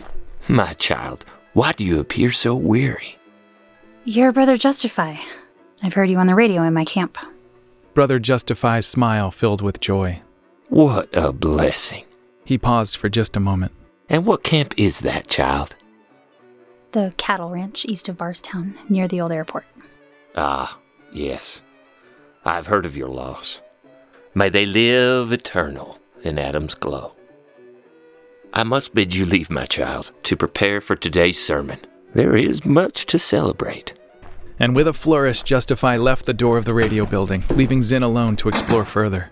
My 0.49 0.73
child, 0.75 1.27
why 1.53 1.73
do 1.73 1.85
you 1.85 2.01
appear 2.01 2.33
so 2.33 2.57
weary? 2.57 3.19
Your 4.05 4.33
brother 4.33 4.57
Justify. 4.57 5.17
I've 5.83 5.93
heard 5.93 6.09
you 6.09 6.17
on 6.17 6.29
the 6.29 6.35
radio 6.35 6.63
in 6.63 6.73
my 6.73 6.87
camp. 6.87 7.19
Brother 7.93 8.19
Justify's 8.19 8.87
smile 8.87 9.31
filled 9.31 9.61
with 9.61 9.79
joy. 9.79 10.23
What 10.71 11.15
a 11.15 11.31
blessing. 11.31 12.07
He 12.47 12.57
paused 12.57 12.97
for 12.97 13.11
just 13.11 13.37
a 13.37 13.41
moment. 13.41 13.73
And 14.09 14.25
what 14.25 14.43
camp 14.43 14.73
is 14.79 15.01
that, 15.01 15.29
child? 15.29 15.77
The 16.93 17.13
cattle 17.19 17.51
ranch 17.51 17.85
east 17.85 18.09
of 18.09 18.17
Barstown, 18.17 18.77
near 18.89 19.07
the 19.07 19.21
old 19.21 19.31
airport. 19.31 19.67
Ah, 20.35 20.79
yes. 21.13 21.61
I've 22.49 22.69
heard 22.69 22.87
of 22.87 22.97
your 22.97 23.09
loss. 23.09 23.61
May 24.35 24.49
they 24.49 24.65
live 24.65 25.33
eternal 25.33 25.99
in 26.23 26.39
Adam's 26.39 26.73
glow. 26.73 27.13
I 28.55 28.63
must 28.63 28.95
bid 28.95 29.15
you 29.15 29.27
leave, 29.27 29.51
my 29.51 29.67
child, 29.67 30.13
to 30.23 30.35
prepare 30.35 30.81
for 30.81 30.97
today's 30.97 31.39
sermon. 31.39 31.79
There 32.15 32.35
is 32.35 32.65
much 32.65 33.05
to 33.07 33.19
celebrate. 33.19 33.93
And 34.59 34.75
with 34.75 34.89
a 34.89 34.95
flourish, 34.95 35.43
Justify 35.43 35.99
left 35.99 36.25
the 36.25 36.33
door 36.33 36.57
of 36.57 36.65
the 36.65 36.73
radio 36.73 37.05
building, 37.05 37.45
leaving 37.51 37.83
Zin 37.83 38.03
alone 38.03 38.35
to 38.37 38.49
explore 38.49 38.87
further. 38.87 39.31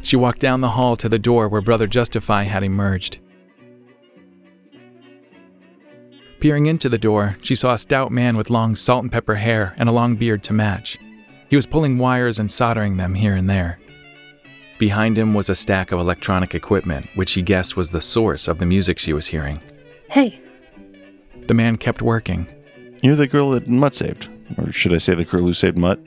She 0.00 0.14
walked 0.14 0.38
down 0.38 0.60
the 0.60 0.70
hall 0.78 0.94
to 0.98 1.08
the 1.08 1.18
door 1.18 1.48
where 1.48 1.60
Brother 1.60 1.88
Justify 1.88 2.44
had 2.44 2.62
emerged. 2.62 3.18
Peering 6.46 6.66
into 6.66 6.88
the 6.88 6.96
door, 6.96 7.36
she 7.42 7.56
saw 7.56 7.74
a 7.74 7.78
stout 7.78 8.12
man 8.12 8.36
with 8.36 8.50
long 8.50 8.76
salt 8.76 9.02
and 9.02 9.10
pepper 9.10 9.34
hair 9.34 9.74
and 9.78 9.88
a 9.88 9.92
long 9.92 10.14
beard 10.14 10.44
to 10.44 10.52
match. 10.52 10.96
He 11.50 11.56
was 11.56 11.66
pulling 11.66 11.98
wires 11.98 12.38
and 12.38 12.48
soldering 12.48 12.98
them 12.98 13.14
here 13.14 13.34
and 13.34 13.50
there. 13.50 13.80
Behind 14.78 15.18
him 15.18 15.34
was 15.34 15.50
a 15.50 15.56
stack 15.56 15.90
of 15.90 15.98
electronic 15.98 16.54
equipment, 16.54 17.08
which 17.16 17.30
she 17.30 17.42
guessed 17.42 17.76
was 17.76 17.90
the 17.90 18.00
source 18.00 18.46
of 18.46 18.60
the 18.60 18.64
music 18.64 19.00
she 19.00 19.12
was 19.12 19.26
hearing. 19.26 19.60
Hey. 20.08 20.40
The 21.48 21.54
man 21.54 21.78
kept 21.78 22.00
working. 22.00 22.46
You're 23.02 23.16
the 23.16 23.26
girl 23.26 23.50
that 23.50 23.66
Mutt 23.66 23.94
saved. 23.94 24.28
Or 24.56 24.70
should 24.70 24.94
I 24.94 24.98
say 24.98 25.16
the 25.16 25.24
girl 25.24 25.42
who 25.42 25.52
saved 25.52 25.76
Mutt? 25.76 25.98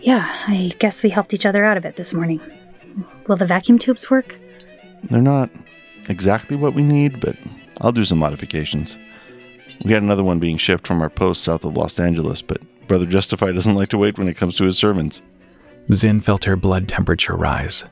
Yeah, 0.00 0.34
I 0.46 0.72
guess 0.78 1.02
we 1.02 1.10
helped 1.10 1.34
each 1.34 1.44
other 1.44 1.66
out 1.66 1.76
a 1.76 1.82
bit 1.82 1.96
this 1.96 2.14
morning. 2.14 2.40
Will 3.26 3.36
the 3.36 3.44
vacuum 3.44 3.78
tubes 3.78 4.10
work? 4.10 4.38
They're 5.10 5.20
not 5.20 5.50
exactly 6.08 6.56
what 6.56 6.72
we 6.72 6.82
need, 6.82 7.20
but 7.20 7.36
I'll 7.82 7.92
do 7.92 8.06
some 8.06 8.16
modifications. 8.16 8.96
We 9.84 9.92
had 9.92 10.02
another 10.02 10.24
one 10.24 10.38
being 10.38 10.56
shipped 10.56 10.86
from 10.86 11.00
our 11.02 11.10
post 11.10 11.44
south 11.44 11.64
of 11.64 11.76
Los 11.76 11.98
Angeles, 11.98 12.42
but 12.42 12.60
Brother 12.88 13.06
Justify 13.06 13.52
doesn't 13.52 13.74
like 13.74 13.88
to 13.90 13.98
wait 13.98 14.18
when 14.18 14.28
it 14.28 14.36
comes 14.36 14.56
to 14.56 14.64
his 14.64 14.78
sermons. 14.78 15.22
Zin 15.92 16.20
felt 16.20 16.44
her 16.44 16.56
blood 16.56 16.88
temperature 16.88 17.34
rise. 17.34 17.84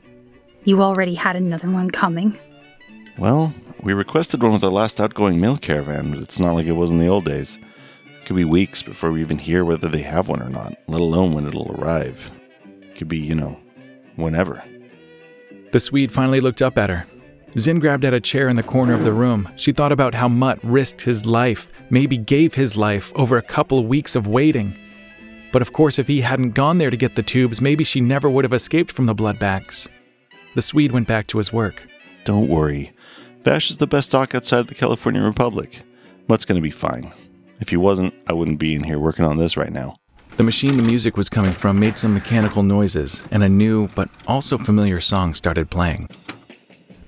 You 0.63 0.81
already 0.81 1.15
had 1.15 1.35
another 1.35 1.69
one 1.69 1.89
coming. 1.89 2.37
Well, 3.17 3.53
we 3.83 3.93
requested 3.93 4.43
one 4.43 4.51
with 4.51 4.63
our 4.63 4.69
last 4.69 4.99
outgoing 4.99 5.39
mail 5.39 5.57
caravan, 5.57 6.11
but 6.11 6.19
it's 6.19 6.39
not 6.39 6.53
like 6.53 6.65
it 6.65 6.73
was 6.73 6.91
in 6.91 6.99
the 6.99 7.07
old 7.07 7.25
days. 7.25 7.57
It 8.19 8.25
could 8.25 8.35
be 8.35 8.45
weeks 8.45 8.81
before 8.81 9.11
we 9.11 9.21
even 9.21 9.37
hear 9.37 9.63
whether 9.63 9.87
they 9.87 10.01
have 10.01 10.27
one 10.27 10.41
or 10.41 10.49
not, 10.49 10.75
let 10.87 11.01
alone 11.01 11.33
when 11.33 11.47
it'll 11.47 11.71
arrive. 11.71 12.29
It 12.81 12.97
could 12.97 13.07
be, 13.07 13.17
you 13.17 13.33
know, 13.33 13.59
whenever. 14.15 14.63
The 15.71 15.79
Swede 15.79 16.11
finally 16.11 16.41
looked 16.41 16.61
up 16.61 16.77
at 16.77 16.89
her. 16.89 17.05
Zin 17.57 17.79
grabbed 17.79 18.05
at 18.05 18.13
a 18.13 18.19
chair 18.19 18.47
in 18.47 18.55
the 18.55 18.61
corner 18.61 18.93
of 18.93 19.03
the 19.03 19.13
room. 19.13 19.49
She 19.55 19.71
thought 19.71 19.91
about 19.91 20.13
how 20.13 20.27
Mutt 20.27 20.59
risked 20.63 21.01
his 21.01 21.25
life, 21.25 21.67
maybe 21.89 22.17
gave 22.17 22.53
his 22.53 22.77
life, 22.77 23.11
over 23.15 23.37
a 23.37 23.41
couple 23.41 23.83
weeks 23.87 24.15
of 24.15 24.27
waiting. 24.27 24.77
But 25.51 25.63
of 25.63 25.73
course, 25.73 25.97
if 25.97 26.07
he 26.07 26.21
hadn't 26.21 26.51
gone 26.51 26.77
there 26.77 26.91
to 26.91 26.97
get 26.97 27.15
the 27.15 27.23
tubes, 27.23 27.59
maybe 27.59 27.83
she 27.83 27.99
never 27.99 28.29
would 28.29 28.45
have 28.45 28.53
escaped 28.53 28.91
from 28.91 29.07
the 29.07 29.15
bloodbacks. 29.15 29.87
The 30.53 30.61
Swede 30.61 30.91
went 30.91 31.07
back 31.07 31.25
to 31.27 31.39
his 31.39 31.51
work. 31.51 31.81
Don't 32.25 32.47
worry. 32.47 32.91
Vash 33.43 33.71
is 33.71 33.77
the 33.77 33.87
best 33.87 34.11
doc 34.11 34.35
outside 34.35 34.67
the 34.67 34.75
California 34.75 35.23
Republic. 35.23 35.81
Mutt's 36.27 36.45
gonna 36.45 36.61
be 36.61 36.69
fine. 36.69 37.11
If 37.59 37.69
he 37.69 37.77
wasn't, 37.77 38.13
I 38.27 38.33
wouldn't 38.33 38.59
be 38.59 38.75
in 38.75 38.83
here 38.83 38.99
working 38.99 39.25
on 39.25 39.37
this 39.37 39.57
right 39.57 39.71
now. 39.71 39.95
The 40.35 40.43
machine 40.43 40.77
the 40.77 40.83
music 40.83 41.17
was 41.17 41.29
coming 41.29 41.53
from 41.53 41.79
made 41.79 41.97
some 41.97 42.13
mechanical 42.13 42.61
noises, 42.61 43.23
and 43.31 43.41
a 43.41 43.49
new 43.49 43.87
but 43.95 44.09
also 44.27 44.59
familiar 44.59 45.01
song 45.01 45.33
started 45.33 45.71
playing. 45.71 46.07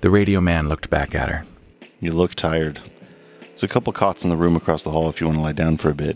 The 0.01 0.09
radio 0.09 0.39
man 0.39 0.69
looked 0.69 0.89
back 0.89 1.13
at 1.13 1.27
her. 1.27 1.45
You 1.99 2.13
look 2.13 2.33
tired. 2.33 2.79
There's 3.41 3.63
a 3.63 3.67
couple 3.67 3.91
cots 3.91 4.23
in 4.23 4.29
the 4.29 4.37
room 4.37 4.55
across 4.55 4.83
the 4.83 4.91
hall 4.91 5.09
if 5.09 5.19
you 5.19 5.27
want 5.27 5.39
to 5.39 5.41
lie 5.41 5.51
down 5.51 5.75
for 5.75 5.89
a 5.89 5.93
bit. 5.93 6.15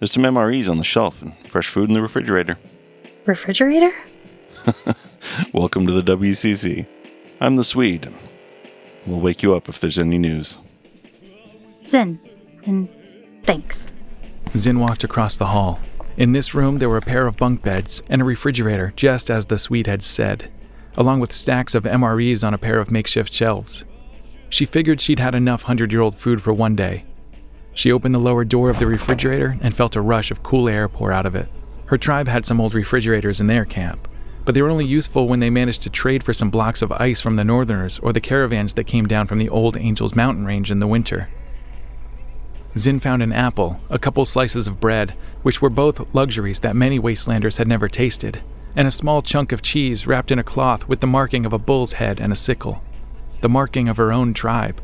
There's 0.00 0.10
some 0.10 0.24
MREs 0.24 0.68
on 0.68 0.78
the 0.78 0.84
shelf 0.84 1.22
and 1.22 1.32
fresh 1.48 1.68
food 1.68 1.88
in 1.88 1.94
the 1.94 2.02
refrigerator. 2.02 2.58
Refrigerator? 3.24 3.92
Welcome 5.54 5.86
to 5.86 5.92
the 5.92 6.16
WCC. 6.16 6.84
I'm 7.40 7.54
the 7.54 7.62
Swede. 7.62 8.12
We'll 9.06 9.20
wake 9.20 9.44
you 9.44 9.54
up 9.54 9.68
if 9.68 9.78
there's 9.78 10.00
any 10.00 10.18
news. 10.18 10.58
Zin. 11.86 12.18
And 12.66 12.88
thanks. 13.44 13.92
Zin 14.56 14.80
walked 14.80 15.04
across 15.04 15.36
the 15.36 15.46
hall. 15.46 15.78
In 16.16 16.32
this 16.32 16.54
room, 16.54 16.78
there 16.78 16.88
were 16.88 16.96
a 16.96 17.02
pair 17.02 17.28
of 17.28 17.36
bunk 17.36 17.62
beds 17.62 18.02
and 18.08 18.20
a 18.20 18.24
refrigerator, 18.24 18.92
just 18.96 19.30
as 19.30 19.46
the 19.46 19.58
Swede 19.58 19.86
had 19.86 20.02
said, 20.02 20.50
along 20.96 21.20
with 21.20 21.32
stacks 21.32 21.74
of 21.74 21.84
MREs 21.84 22.46
on 22.46 22.54
a 22.54 22.58
pair 22.58 22.78
of 22.78 22.90
makeshift 22.90 23.32
shelves. 23.32 23.84
She 24.48 24.64
figured 24.64 25.00
she'd 25.00 25.18
had 25.18 25.34
enough 25.34 25.62
hundred 25.62 25.92
year 25.92 26.02
old 26.02 26.16
food 26.16 26.42
for 26.42 26.52
one 26.52 26.76
day. 26.76 27.04
She 27.74 27.90
opened 27.90 28.14
the 28.14 28.18
lower 28.18 28.44
door 28.44 28.68
of 28.68 28.78
the 28.78 28.86
refrigerator 28.86 29.56
and 29.62 29.74
felt 29.74 29.96
a 29.96 30.00
rush 30.00 30.30
of 30.30 30.42
cool 30.42 30.68
air 30.68 30.88
pour 30.88 31.10
out 31.10 31.24
of 31.24 31.34
it. 31.34 31.48
Her 31.86 31.96
tribe 31.96 32.28
had 32.28 32.44
some 32.44 32.60
old 32.60 32.74
refrigerators 32.74 33.40
in 33.40 33.46
their 33.46 33.64
camp, 33.64 34.08
but 34.44 34.54
they 34.54 34.62
were 34.62 34.70
only 34.70 34.84
useful 34.84 35.26
when 35.26 35.40
they 35.40 35.50
managed 35.50 35.82
to 35.82 35.90
trade 35.90 36.22
for 36.22 36.32
some 36.32 36.50
blocks 36.50 36.82
of 36.82 36.92
ice 36.92 37.20
from 37.20 37.36
the 37.36 37.44
Northerners 37.44 37.98
or 38.00 38.12
the 38.12 38.20
caravans 38.20 38.74
that 38.74 38.84
came 38.84 39.06
down 39.06 39.26
from 39.26 39.38
the 39.38 39.48
old 39.48 39.76
Angels 39.76 40.14
Mountain 40.14 40.44
Range 40.44 40.70
in 40.70 40.80
the 40.80 40.86
winter. 40.86 41.28
Zin 42.76 43.00
found 43.00 43.22
an 43.22 43.32
apple, 43.32 43.80
a 43.90 43.98
couple 43.98 44.24
slices 44.24 44.66
of 44.66 44.80
bread, 44.80 45.10
which 45.42 45.60
were 45.60 45.70
both 45.70 46.14
luxuries 46.14 46.60
that 46.60 46.76
many 46.76 46.98
wastelanders 46.98 47.58
had 47.58 47.68
never 47.68 47.88
tasted, 47.88 48.42
and 48.74 48.88
a 48.88 48.90
small 48.90 49.22
chunk 49.22 49.52
of 49.52 49.62
cheese 49.62 50.06
wrapped 50.06 50.30
in 50.30 50.38
a 50.38 50.44
cloth 50.44 50.88
with 50.88 51.00
the 51.00 51.06
marking 51.06 51.44
of 51.44 51.52
a 51.52 51.58
bull's 51.58 51.94
head 51.94 52.20
and 52.20 52.32
a 52.32 52.36
sickle, 52.36 52.82
the 53.40 53.48
marking 53.48 53.88
of 53.88 53.96
her 53.96 54.12
own 54.12 54.32
tribe. 54.34 54.80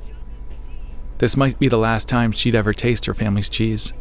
This 1.19 1.37
might 1.37 1.59
be 1.59 1.69
the 1.69 1.79
last 1.79 2.09
time 2.09 2.33
she'd 2.33 2.55
ever 2.55 2.73
taste 2.73 3.07
her 3.07 3.15
family's 3.15 3.49
cheese. 3.49 3.93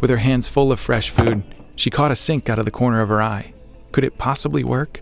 With 0.00 0.10
her 0.10 0.18
hands 0.18 0.48
full 0.48 0.70
of 0.70 0.78
fresh 0.78 1.10
food, 1.10 1.42
she 1.76 1.90
caught 1.90 2.12
a 2.12 2.16
sink 2.16 2.48
out 2.48 2.58
of 2.58 2.64
the 2.64 2.70
corner 2.70 3.00
of 3.00 3.08
her 3.08 3.22
eye. 3.22 3.52
Could 3.90 4.04
it 4.04 4.18
possibly 4.18 4.62
work? 4.62 5.00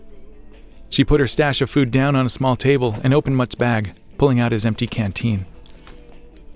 She 0.89 1.03
put 1.03 1.19
her 1.19 1.27
stash 1.27 1.61
of 1.61 1.69
food 1.69 1.91
down 1.91 2.15
on 2.15 2.25
a 2.25 2.29
small 2.29 2.55
table 2.55 2.97
and 3.03 3.13
opened 3.13 3.37
Mutt's 3.37 3.55
bag, 3.55 3.93
pulling 4.17 4.39
out 4.39 4.51
his 4.51 4.65
empty 4.65 4.87
canteen. 4.87 5.45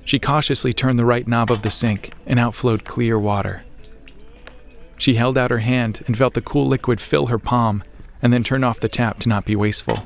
She 0.03 0.20
cautiously 0.20 0.74
turned 0.74 1.00
the 1.00 1.05
right 1.05 1.27
knob 1.27 1.50
of 1.50 1.62
the 1.62 1.72
sink, 1.72 2.12
and 2.27 2.39
out 2.39 2.53
flowed 2.53 2.84
clear 2.84 3.17
water. 3.17 3.63
She 4.97 5.15
held 5.15 5.37
out 5.37 5.51
her 5.51 5.59
hand 5.59 6.03
and 6.07 6.17
felt 6.17 6.33
the 6.33 6.41
cool 6.41 6.67
liquid 6.67 7.01
fill 7.01 7.27
her 7.27 7.39
palm, 7.39 7.83
and 8.21 8.31
then 8.31 8.43
turned 8.43 8.65
off 8.65 8.79
the 8.79 8.87
tap 8.87 9.19
to 9.19 9.29
not 9.29 9.45
be 9.45 9.55
wasteful. 9.55 10.03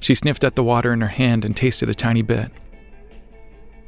She 0.00 0.14
sniffed 0.14 0.44
at 0.44 0.56
the 0.56 0.64
water 0.64 0.92
in 0.92 1.00
her 1.00 1.08
hand 1.08 1.44
and 1.44 1.56
tasted 1.56 1.88
a 1.88 1.94
tiny 1.94 2.22
bit. 2.22 2.50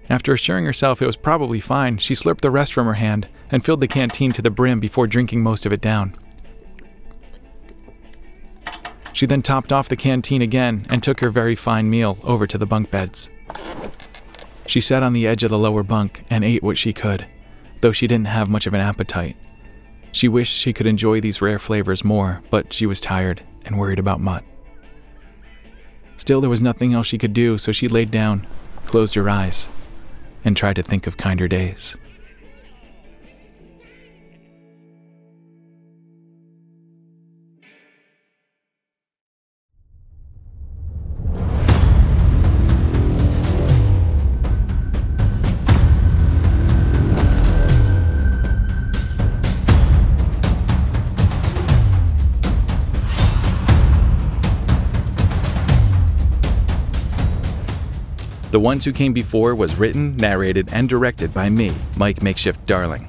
After 0.08 0.32
assuring 0.32 0.64
herself 0.66 1.00
it 1.00 1.06
was 1.06 1.16
probably 1.16 1.60
fine, 1.60 1.98
she 1.98 2.14
slurped 2.14 2.42
the 2.42 2.50
rest 2.50 2.72
from 2.72 2.86
her 2.86 2.94
hand 2.94 3.28
and 3.50 3.64
filled 3.64 3.80
the 3.80 3.88
canteen 3.88 4.32
to 4.32 4.42
the 4.42 4.50
brim 4.50 4.78
before 4.78 5.06
drinking 5.06 5.42
most 5.42 5.64
of 5.64 5.72
it 5.72 5.80
down. 5.80 6.14
She 9.12 9.26
then 9.26 9.42
topped 9.42 9.72
off 9.72 9.88
the 9.88 9.96
canteen 9.96 10.42
again 10.42 10.86
and 10.88 11.02
took 11.02 11.20
her 11.20 11.30
very 11.30 11.54
fine 11.54 11.90
meal 11.90 12.18
over 12.24 12.46
to 12.46 12.58
the 12.58 12.66
bunk 12.66 12.90
beds. 12.90 13.30
She 14.66 14.80
sat 14.80 15.02
on 15.02 15.12
the 15.12 15.26
edge 15.26 15.42
of 15.42 15.50
the 15.50 15.58
lower 15.58 15.82
bunk 15.82 16.24
and 16.30 16.44
ate 16.44 16.62
what 16.62 16.78
she 16.78 16.92
could, 16.92 17.26
though 17.80 17.92
she 17.92 18.06
didn't 18.06 18.28
have 18.28 18.48
much 18.48 18.66
of 18.66 18.74
an 18.74 18.80
appetite. 18.80 19.36
She 20.12 20.28
wished 20.28 20.52
she 20.52 20.72
could 20.72 20.86
enjoy 20.86 21.20
these 21.20 21.42
rare 21.42 21.58
flavors 21.58 22.04
more, 22.04 22.42
but 22.50 22.72
she 22.72 22.86
was 22.86 23.00
tired 23.00 23.42
and 23.64 23.78
worried 23.78 23.98
about 23.98 24.20
Mutt. 24.20 24.44
Still, 26.16 26.40
there 26.40 26.50
was 26.50 26.60
nothing 26.62 26.92
else 26.92 27.06
she 27.06 27.18
could 27.18 27.32
do, 27.32 27.58
so 27.58 27.72
she 27.72 27.88
laid 27.88 28.10
down, 28.10 28.46
closed 28.86 29.14
her 29.14 29.28
eyes, 29.28 29.68
and 30.44 30.56
tried 30.56 30.76
to 30.76 30.82
think 30.82 31.06
of 31.06 31.16
kinder 31.16 31.48
days. 31.48 31.96
The 58.52 58.60
Ones 58.60 58.84
Who 58.84 58.92
Came 58.92 59.14
Before 59.14 59.54
was 59.54 59.76
written, 59.76 60.14
narrated, 60.18 60.68
and 60.72 60.86
directed 60.86 61.32
by 61.32 61.48
me, 61.48 61.72
Mike 61.96 62.20
Makeshift 62.20 62.66
Darling. 62.66 63.08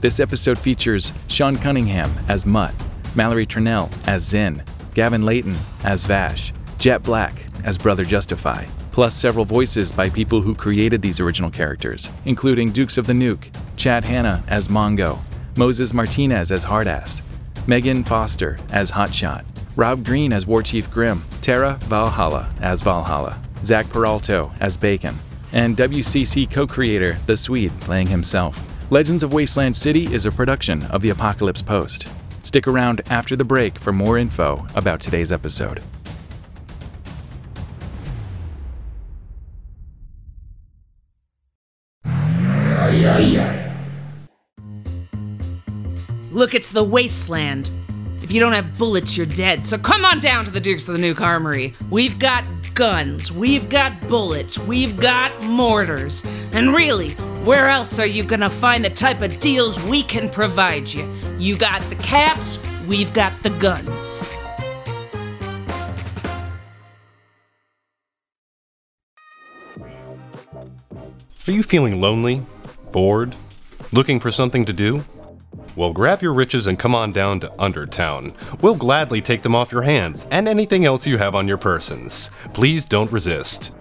This 0.00 0.18
episode 0.18 0.56
features 0.56 1.12
Sean 1.26 1.56
Cunningham 1.56 2.10
as 2.26 2.46
Mutt, 2.46 2.72
Mallory 3.14 3.44
Trunnell 3.44 3.92
as 4.08 4.22
Zin, 4.22 4.62
Gavin 4.94 5.26
Leighton 5.26 5.58
as 5.84 6.06
Vash, 6.06 6.54
Jhett 6.78 7.02
Black 7.02 7.34
as 7.64 7.76
Brother 7.76 8.02
Justify, 8.02 8.64
plus 8.90 9.14
several 9.14 9.44
voices 9.44 9.92
by 9.92 10.08
people 10.08 10.40
who 10.40 10.54
created 10.54 11.02
these 11.02 11.20
original 11.20 11.50
characters, 11.50 12.08
including 12.24 12.72
Dukes 12.72 12.96
of 12.96 13.06
the 13.06 13.12
Nuke, 13.12 13.54
Chad 13.76 14.04
Hannah 14.06 14.42
as 14.48 14.68
Mongo, 14.68 15.18
Moises 15.56 15.92
Martinez 15.92 16.50
as 16.50 16.64
Hardass, 16.64 17.20
Meghan 17.66 18.08
Foster 18.08 18.56
as 18.72 18.90
Hotshot, 18.90 19.44
Robb 19.76 20.02
Greene 20.02 20.32
as 20.32 20.46
War 20.46 20.62
Chief 20.62 20.90
Grimm, 20.90 21.22
Tara 21.42 21.74
Valhalla 21.82 22.50
as 22.62 22.80
Valhalla, 22.80 23.38
Xaq 23.62 23.84
Peralto 23.86 24.52
as 24.60 24.76
Bacon, 24.76 25.16
and 25.52 25.76
WCC 25.76 26.50
co 26.50 26.66
creator 26.66 27.18
The 27.26 27.36
Swede 27.36 27.72
playing 27.80 28.06
himself. 28.06 28.58
Legends 28.90 29.22
of 29.22 29.32
Wasteland 29.32 29.76
City 29.76 30.12
is 30.12 30.26
a 30.26 30.32
production 30.32 30.84
of 30.86 31.02
the 31.02 31.10
Apocalypse 31.10 31.62
Post. 31.62 32.08
Stick 32.42 32.66
around 32.66 33.02
after 33.10 33.36
the 33.36 33.44
break 33.44 33.78
for 33.78 33.92
more 33.92 34.16
info 34.16 34.66
about 34.74 35.00
today's 35.00 35.32
episode. 35.32 35.82
Look, 46.30 46.54
it's 46.54 46.70
the 46.70 46.84
wasteland. 46.84 47.68
If 48.28 48.34
you 48.34 48.40
don't 48.40 48.52
have 48.52 48.76
bullets, 48.76 49.16
you're 49.16 49.24
dead. 49.24 49.64
So 49.64 49.78
come 49.78 50.04
on 50.04 50.20
down 50.20 50.44
to 50.44 50.50
the 50.50 50.60
Dukes 50.60 50.86
of 50.86 50.98
the 50.98 51.02
Nuke 51.02 51.22
Armory. 51.22 51.74
We've 51.88 52.18
got 52.18 52.44
guns, 52.74 53.32
we've 53.32 53.70
got 53.70 53.98
bullets, 54.06 54.58
we've 54.58 55.00
got 55.00 55.42
mortars. 55.44 56.22
And 56.52 56.74
really, 56.74 57.12
where 57.46 57.70
else 57.70 57.98
are 57.98 58.04
you 58.04 58.22
gonna 58.22 58.50
find 58.50 58.84
the 58.84 58.90
type 58.90 59.22
of 59.22 59.40
deals 59.40 59.82
we 59.84 60.02
can 60.02 60.28
provide 60.28 60.92
you? 60.92 61.10
You 61.38 61.56
got 61.56 61.80
the 61.88 61.94
caps, 61.94 62.58
we've 62.86 63.10
got 63.14 63.32
the 63.42 63.48
guns. 63.48 64.22
Are 71.46 71.52
you 71.52 71.62
feeling 71.62 71.98
lonely? 71.98 72.44
Bored? 72.92 73.34
Looking 73.90 74.20
for 74.20 74.30
something 74.30 74.66
to 74.66 74.74
do? 74.74 75.02
Well, 75.78 75.92
grab 75.92 76.22
your 76.22 76.34
riches 76.34 76.66
and 76.66 76.76
come 76.76 76.92
on 76.92 77.12
down 77.12 77.38
to 77.38 77.50
Undertown. 77.50 78.34
We'll 78.60 78.74
gladly 78.74 79.22
take 79.22 79.42
them 79.42 79.54
off 79.54 79.70
your 79.70 79.82
hands 79.82 80.26
and 80.28 80.48
anything 80.48 80.84
else 80.84 81.06
you 81.06 81.18
have 81.18 81.36
on 81.36 81.46
your 81.46 81.56
persons. 81.56 82.32
Please 82.52 82.84
don't 82.84 83.12
resist. 83.12 83.72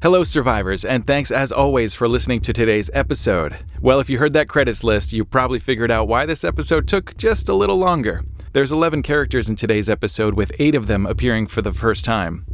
Hello, 0.00 0.24
survivors, 0.24 0.86
and 0.86 1.06
thanks 1.06 1.30
as 1.30 1.52
always 1.52 1.92
for 1.92 2.08
listening 2.08 2.40
to 2.40 2.54
today's 2.54 2.88
episode. 2.94 3.58
Well, 3.82 4.00
if 4.00 4.08
you 4.08 4.16
heard 4.16 4.32
that 4.32 4.48
credits 4.48 4.82
list, 4.82 5.12
you 5.12 5.26
probably 5.26 5.58
figured 5.58 5.90
out 5.90 6.08
why 6.08 6.24
this 6.24 6.44
episode 6.44 6.88
took 6.88 7.14
just 7.18 7.50
a 7.50 7.54
little 7.54 7.76
longer. 7.76 8.24
There's 8.52 8.72
11 8.72 9.02
characters 9.02 9.50
in 9.50 9.56
today's 9.56 9.90
episode, 9.90 10.34
with 10.34 10.52
8 10.58 10.74
of 10.74 10.86
them 10.86 11.04
appearing 11.04 11.48
for 11.48 11.60
the 11.60 11.72
first 11.72 12.04
time. 12.04 12.46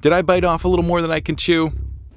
Did 0.00 0.12
I 0.12 0.22
bite 0.22 0.44
off 0.44 0.64
a 0.64 0.68
little 0.68 0.84
more 0.84 1.02
than 1.02 1.10
I 1.10 1.20
can 1.20 1.36
chew? 1.36 1.72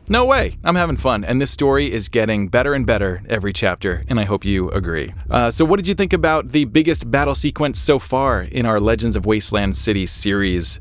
No 0.07 0.23
way! 0.23 0.57
I'm 0.63 0.75
having 0.75 0.95
fun, 0.95 1.25
and 1.25 1.41
this 1.41 1.51
story 1.51 1.91
is 1.91 2.07
getting 2.07 2.47
better 2.47 2.73
and 2.73 2.85
better 2.85 3.21
every 3.27 3.51
chapter, 3.51 4.05
and 4.07 4.19
I 4.19 4.23
hope 4.23 4.45
you 4.45 4.69
agree. 4.69 5.11
Uh, 5.29 5.51
so, 5.51 5.65
what 5.65 5.77
did 5.77 5.87
you 5.87 5.95
think 5.95 6.13
about 6.13 6.49
the 6.49 6.65
biggest 6.65 7.09
battle 7.11 7.35
sequence 7.35 7.79
so 7.79 7.99
far 7.99 8.43
in 8.43 8.65
our 8.65 8.79
Legends 8.79 9.15
of 9.15 9.25
Wasteland 9.25 9.75
City 9.75 10.05
series? 10.05 10.79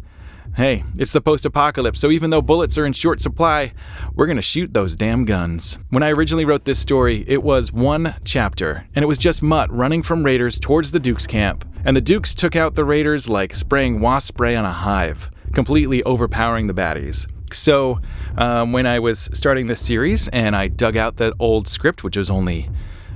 Hey, 0.57 0.85
it's 0.97 1.13
the 1.13 1.21
post 1.21 1.47
apocalypse, 1.47 1.99
so 1.99 2.13
even 2.13 2.31
though 2.31 2.43
bullets 2.43 2.79
are 2.79 2.87
in 2.87 2.93
short 2.93 3.21
supply, 3.21 3.73
we're 4.15 4.27
gonna 4.27 4.43
shoot 4.43 4.73
those 4.73 4.95
damn 4.95 5.25
guns. 5.25 5.79
When 5.91 6.05
I 6.05 6.11
originally 6.11 6.45
wrote 6.45 6.65
this 6.67 6.79
story, 6.79 7.25
it 7.27 7.43
was 7.43 7.73
one 7.73 8.15
chapter, 8.25 8.87
and 8.95 9.03
it 9.03 9.09
was 9.09 9.19
just 9.19 9.43
Mutt 9.43 9.73
running 9.73 10.05
from 10.05 10.23
raiders 10.23 10.61
towards 10.61 10.93
the 10.93 11.01
Duke's 11.01 11.27
camp, 11.27 11.65
and 11.85 11.97
the 11.97 12.01
Dukes 12.01 12.35
took 12.35 12.57
out 12.57 12.75
the 12.75 12.85
raiders 12.85 13.29
like 13.29 13.55
spraying 13.55 14.01
wasp 14.01 14.29
spray 14.29 14.57
on 14.57 14.65
a 14.65 14.73
hive, 14.73 15.31
completely 15.53 16.03
overpowering 16.05 16.67
the 16.67 16.75
baddies. 16.75 17.27
So, 17.53 18.01
um, 18.37 18.73
when 18.73 18.87
I 18.87 18.99
was 18.99 19.31
starting 19.33 19.67
this 19.67 19.81
series 19.81 20.29
and 20.29 20.57
I 20.57 20.69
dug 20.69 20.97
out 20.97 21.17
that 21.17 21.35
old 21.39 21.69
script, 21.69 22.03
which 22.03 22.17
was 22.17 22.31
only 22.31 22.69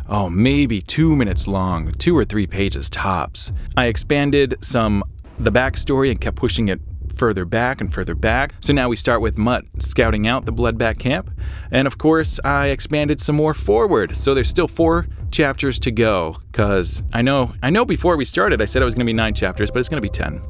oh, 0.08 0.30
maybe 0.30 0.80
two 0.80 1.14
minutes 1.14 1.46
long, 1.46 1.92
two 1.92 2.16
or 2.16 2.24
three 2.24 2.46
pages 2.46 2.88
tops. 2.88 3.52
I 3.76 3.86
expanded 3.86 4.56
some 4.62 5.04
the 5.38 5.52
backstory 5.52 6.10
and 6.10 6.20
kept 6.20 6.36
pushing 6.36 6.68
it 6.68 6.80
further 7.18 7.44
back 7.44 7.80
and 7.80 7.92
further 7.92 8.14
back. 8.14 8.54
So 8.60 8.72
now 8.72 8.88
we 8.88 8.96
start 8.96 9.20
with 9.20 9.36
Mutt 9.36 9.64
scouting 9.80 10.26
out 10.26 10.46
the 10.46 10.52
Bloodback 10.52 10.98
camp. 10.98 11.30
And 11.70 11.86
of 11.86 11.98
course, 11.98 12.40
I 12.44 12.68
expanded 12.68 13.20
some 13.20 13.36
more 13.36 13.54
forward. 13.54 14.16
So 14.16 14.34
there's 14.34 14.48
still 14.48 14.68
four 14.68 15.06
chapters 15.30 15.78
to 15.80 15.90
go 15.90 16.38
cuz 16.52 17.02
I 17.12 17.20
know 17.22 17.52
I 17.62 17.70
know 17.70 17.84
before 17.84 18.16
we 18.16 18.24
started 18.24 18.62
I 18.62 18.64
said 18.64 18.80
it 18.80 18.84
was 18.84 18.94
going 18.94 19.06
to 19.06 19.10
be 19.10 19.12
9 19.12 19.34
chapters, 19.34 19.70
but 19.70 19.80
it's 19.80 19.88
going 19.88 20.02
to 20.02 20.08
be 20.08 20.08
10. 20.08 20.40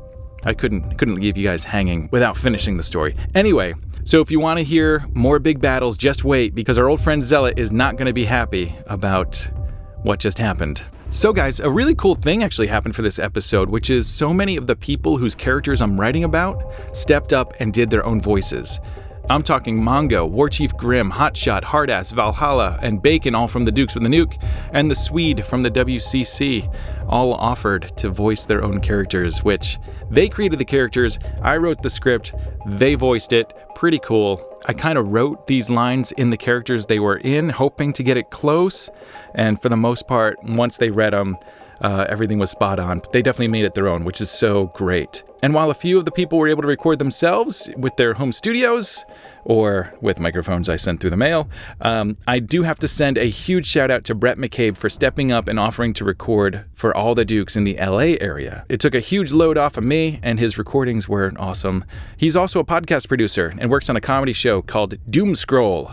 I 0.45 0.55
couldn't 0.55 0.97
couldn't 0.99 1.17
leave 1.17 1.37
you 1.37 1.47
guys 1.47 1.65
hanging 1.65 2.09
without 2.13 2.37
finishing 2.37 2.77
the 2.77 2.83
story. 2.83 3.17
Anyway, 3.35 3.75
so 4.05 4.21
if 4.21 4.31
you 4.31 4.41
want 4.41 4.59
to 4.59 4.65
hear 4.65 5.05
more 5.15 5.39
big 5.39 5.61
battles, 5.61 5.97
just 5.97 6.25
wait 6.25 6.55
because 6.55 6.79
our 6.79 6.89
old 6.89 7.01
friend 7.01 7.23
Zealot 7.23 7.59
is 7.59 7.73
not 7.73 7.97
going 7.97 8.07
to 8.07 8.13
be 8.13 8.25
happy 8.25 8.75
about 8.87 9.51
what 10.03 10.21
just 10.21 10.39
happened. 10.39 10.83
So, 11.11 11.33
guys, 11.33 11.59
a 11.59 11.71
really 11.71 11.95
cool 11.95 12.15
thing 12.15 12.43
actually 12.43 12.67
happened 12.67 12.95
for 12.95 13.01
this 13.01 13.19
episode, 13.19 13.71
which 13.71 13.89
is 13.89 14.07
so 14.07 14.35
many 14.35 14.57
of 14.57 14.67
the 14.67 14.77
people 14.77 15.17
whose 15.17 15.35
characters 15.35 15.81
I'm 15.81 15.99
writing 15.99 16.25
about 16.25 16.63
stepped 16.93 17.33
up 17.33 17.55
and 17.61 17.73
did 17.73 17.89
their 17.89 18.05
own 18.05 18.21
voices. 18.21 18.79
I'm 19.31 19.43
talking 19.43 19.79
Mongo, 19.79 20.27
Warchief 20.31 20.75
Grimm, 20.75 21.13
Hotshot, 21.13 21.63
Hardass, 21.63 22.13
Valhalla, 22.13 22.79
and 22.81 23.03
Bacon, 23.03 23.35
all 23.35 23.47
from 23.47 23.65
the 23.65 23.71
Dukes 23.71 23.93
with 23.93 24.03
the 24.03 24.09
Nuke, 24.09 24.43
and 24.73 24.91
the 24.91 24.95
Swede 24.95 25.45
from 25.45 25.63
the 25.63 25.71
WCC, 25.71 26.75
all 27.07 27.35
offered 27.35 27.95
to 27.99 28.09
voice 28.09 28.47
their 28.47 28.65
own 28.65 28.81
characters, 28.81 29.45
which 29.45 29.79
they 30.11 30.31
created 30.31 30.59
the 30.59 30.65
characters, 30.65 31.19
I 31.43 31.59
wrote 31.59 31.83
the 31.83 31.91
script, 31.91 32.33
they 32.65 32.95
voiced 32.95 33.35
it. 33.35 33.53
Pretty 33.75 33.99
cool. 33.99 34.43
I 34.65 34.73
kind 34.73 34.97
of 34.97 35.13
wrote 35.13 35.47
these 35.47 35.69
lines 35.69 36.11
in 36.13 36.31
the 36.31 36.39
characters 36.39 36.87
they 36.87 36.99
were 36.99 37.19
in, 37.19 37.51
hoping 37.51 37.93
to 37.93 38.03
get 38.03 38.17
it 38.17 38.31
close, 38.31 38.89
and 39.35 39.61
for 39.61 39.69
the 39.69 39.77
most 39.77 40.09
part, 40.09 40.43
once 40.43 40.79
they 40.79 40.89
read 40.89 41.13
them, 41.13 41.37
uh, 41.81 42.07
everything 42.09 42.39
was 42.39 42.51
spot 42.51 42.79
on. 42.79 43.03
They 43.13 43.23
definitely 43.23 43.49
made 43.49 43.65
it 43.65 43.75
their 43.75 43.89
own, 43.89 44.05
which 44.05 44.21
is 44.21 44.31
so 44.31 44.67
great. 44.75 45.23
And 45.43 45.55
while 45.55 45.71
a 45.71 45.75
few 45.75 45.99
of 45.99 46.05
the 46.05 46.11
people 46.11 46.39
were 46.39 46.49
able 46.49 46.63
to 46.63 46.69
record 46.69 46.99
themselves 46.99 47.71
with 47.77 47.97
their 47.97 48.15
home 48.15 48.33
studios 48.33 49.05
or 49.45 49.95
with 50.01 50.19
microphones 50.19 50.69
I 50.69 50.77
sent 50.77 51.01
through 51.01 51.11
the 51.11 51.17
mail, 51.17 51.49
um, 51.81 52.17
I 52.27 52.41
do 52.41 52.65
have 52.65 52.79
to 52.81 52.89
send 52.89 53.19
a 53.19 53.27
huge 53.27 53.67
shout 53.67 53.91
out 53.91 54.03
to 54.05 54.15
Brett 54.17 54.37
McCabe 54.37 54.77
for 54.77 54.89
stepping 54.89 55.31
up 55.31 55.47
and 55.47 55.59
offering 55.61 55.95
to 55.95 56.05
record 56.05 56.65
for 56.75 56.97
all 56.97 57.15
the 57.15 57.25
Dukes 57.25 57.57
in 57.57 57.63
the 57.63 57.77
LA 57.77 58.17
area. 58.21 58.67
It 58.69 58.81
took 58.81 58.97
a 58.97 59.01
huge 59.01 59.31
load 59.31 59.57
off 59.57 59.77
of 59.77 59.85
me, 59.85 60.19
and 60.25 60.41
his 60.41 60.59
recordings 60.59 61.09
were 61.09 61.33
awesome. 61.37 61.85
He's 62.17 62.35
also 62.35 62.59
a 62.59 62.65
podcast 62.65 63.07
producer 63.07 63.55
and 63.59 63.71
works 63.71 63.89
on 63.89 63.97
a 63.97 64.01
comedy 64.01 64.33
show 64.33 64.61
called 64.61 64.97
Doom 65.09 65.37
Scroll. 65.37 65.93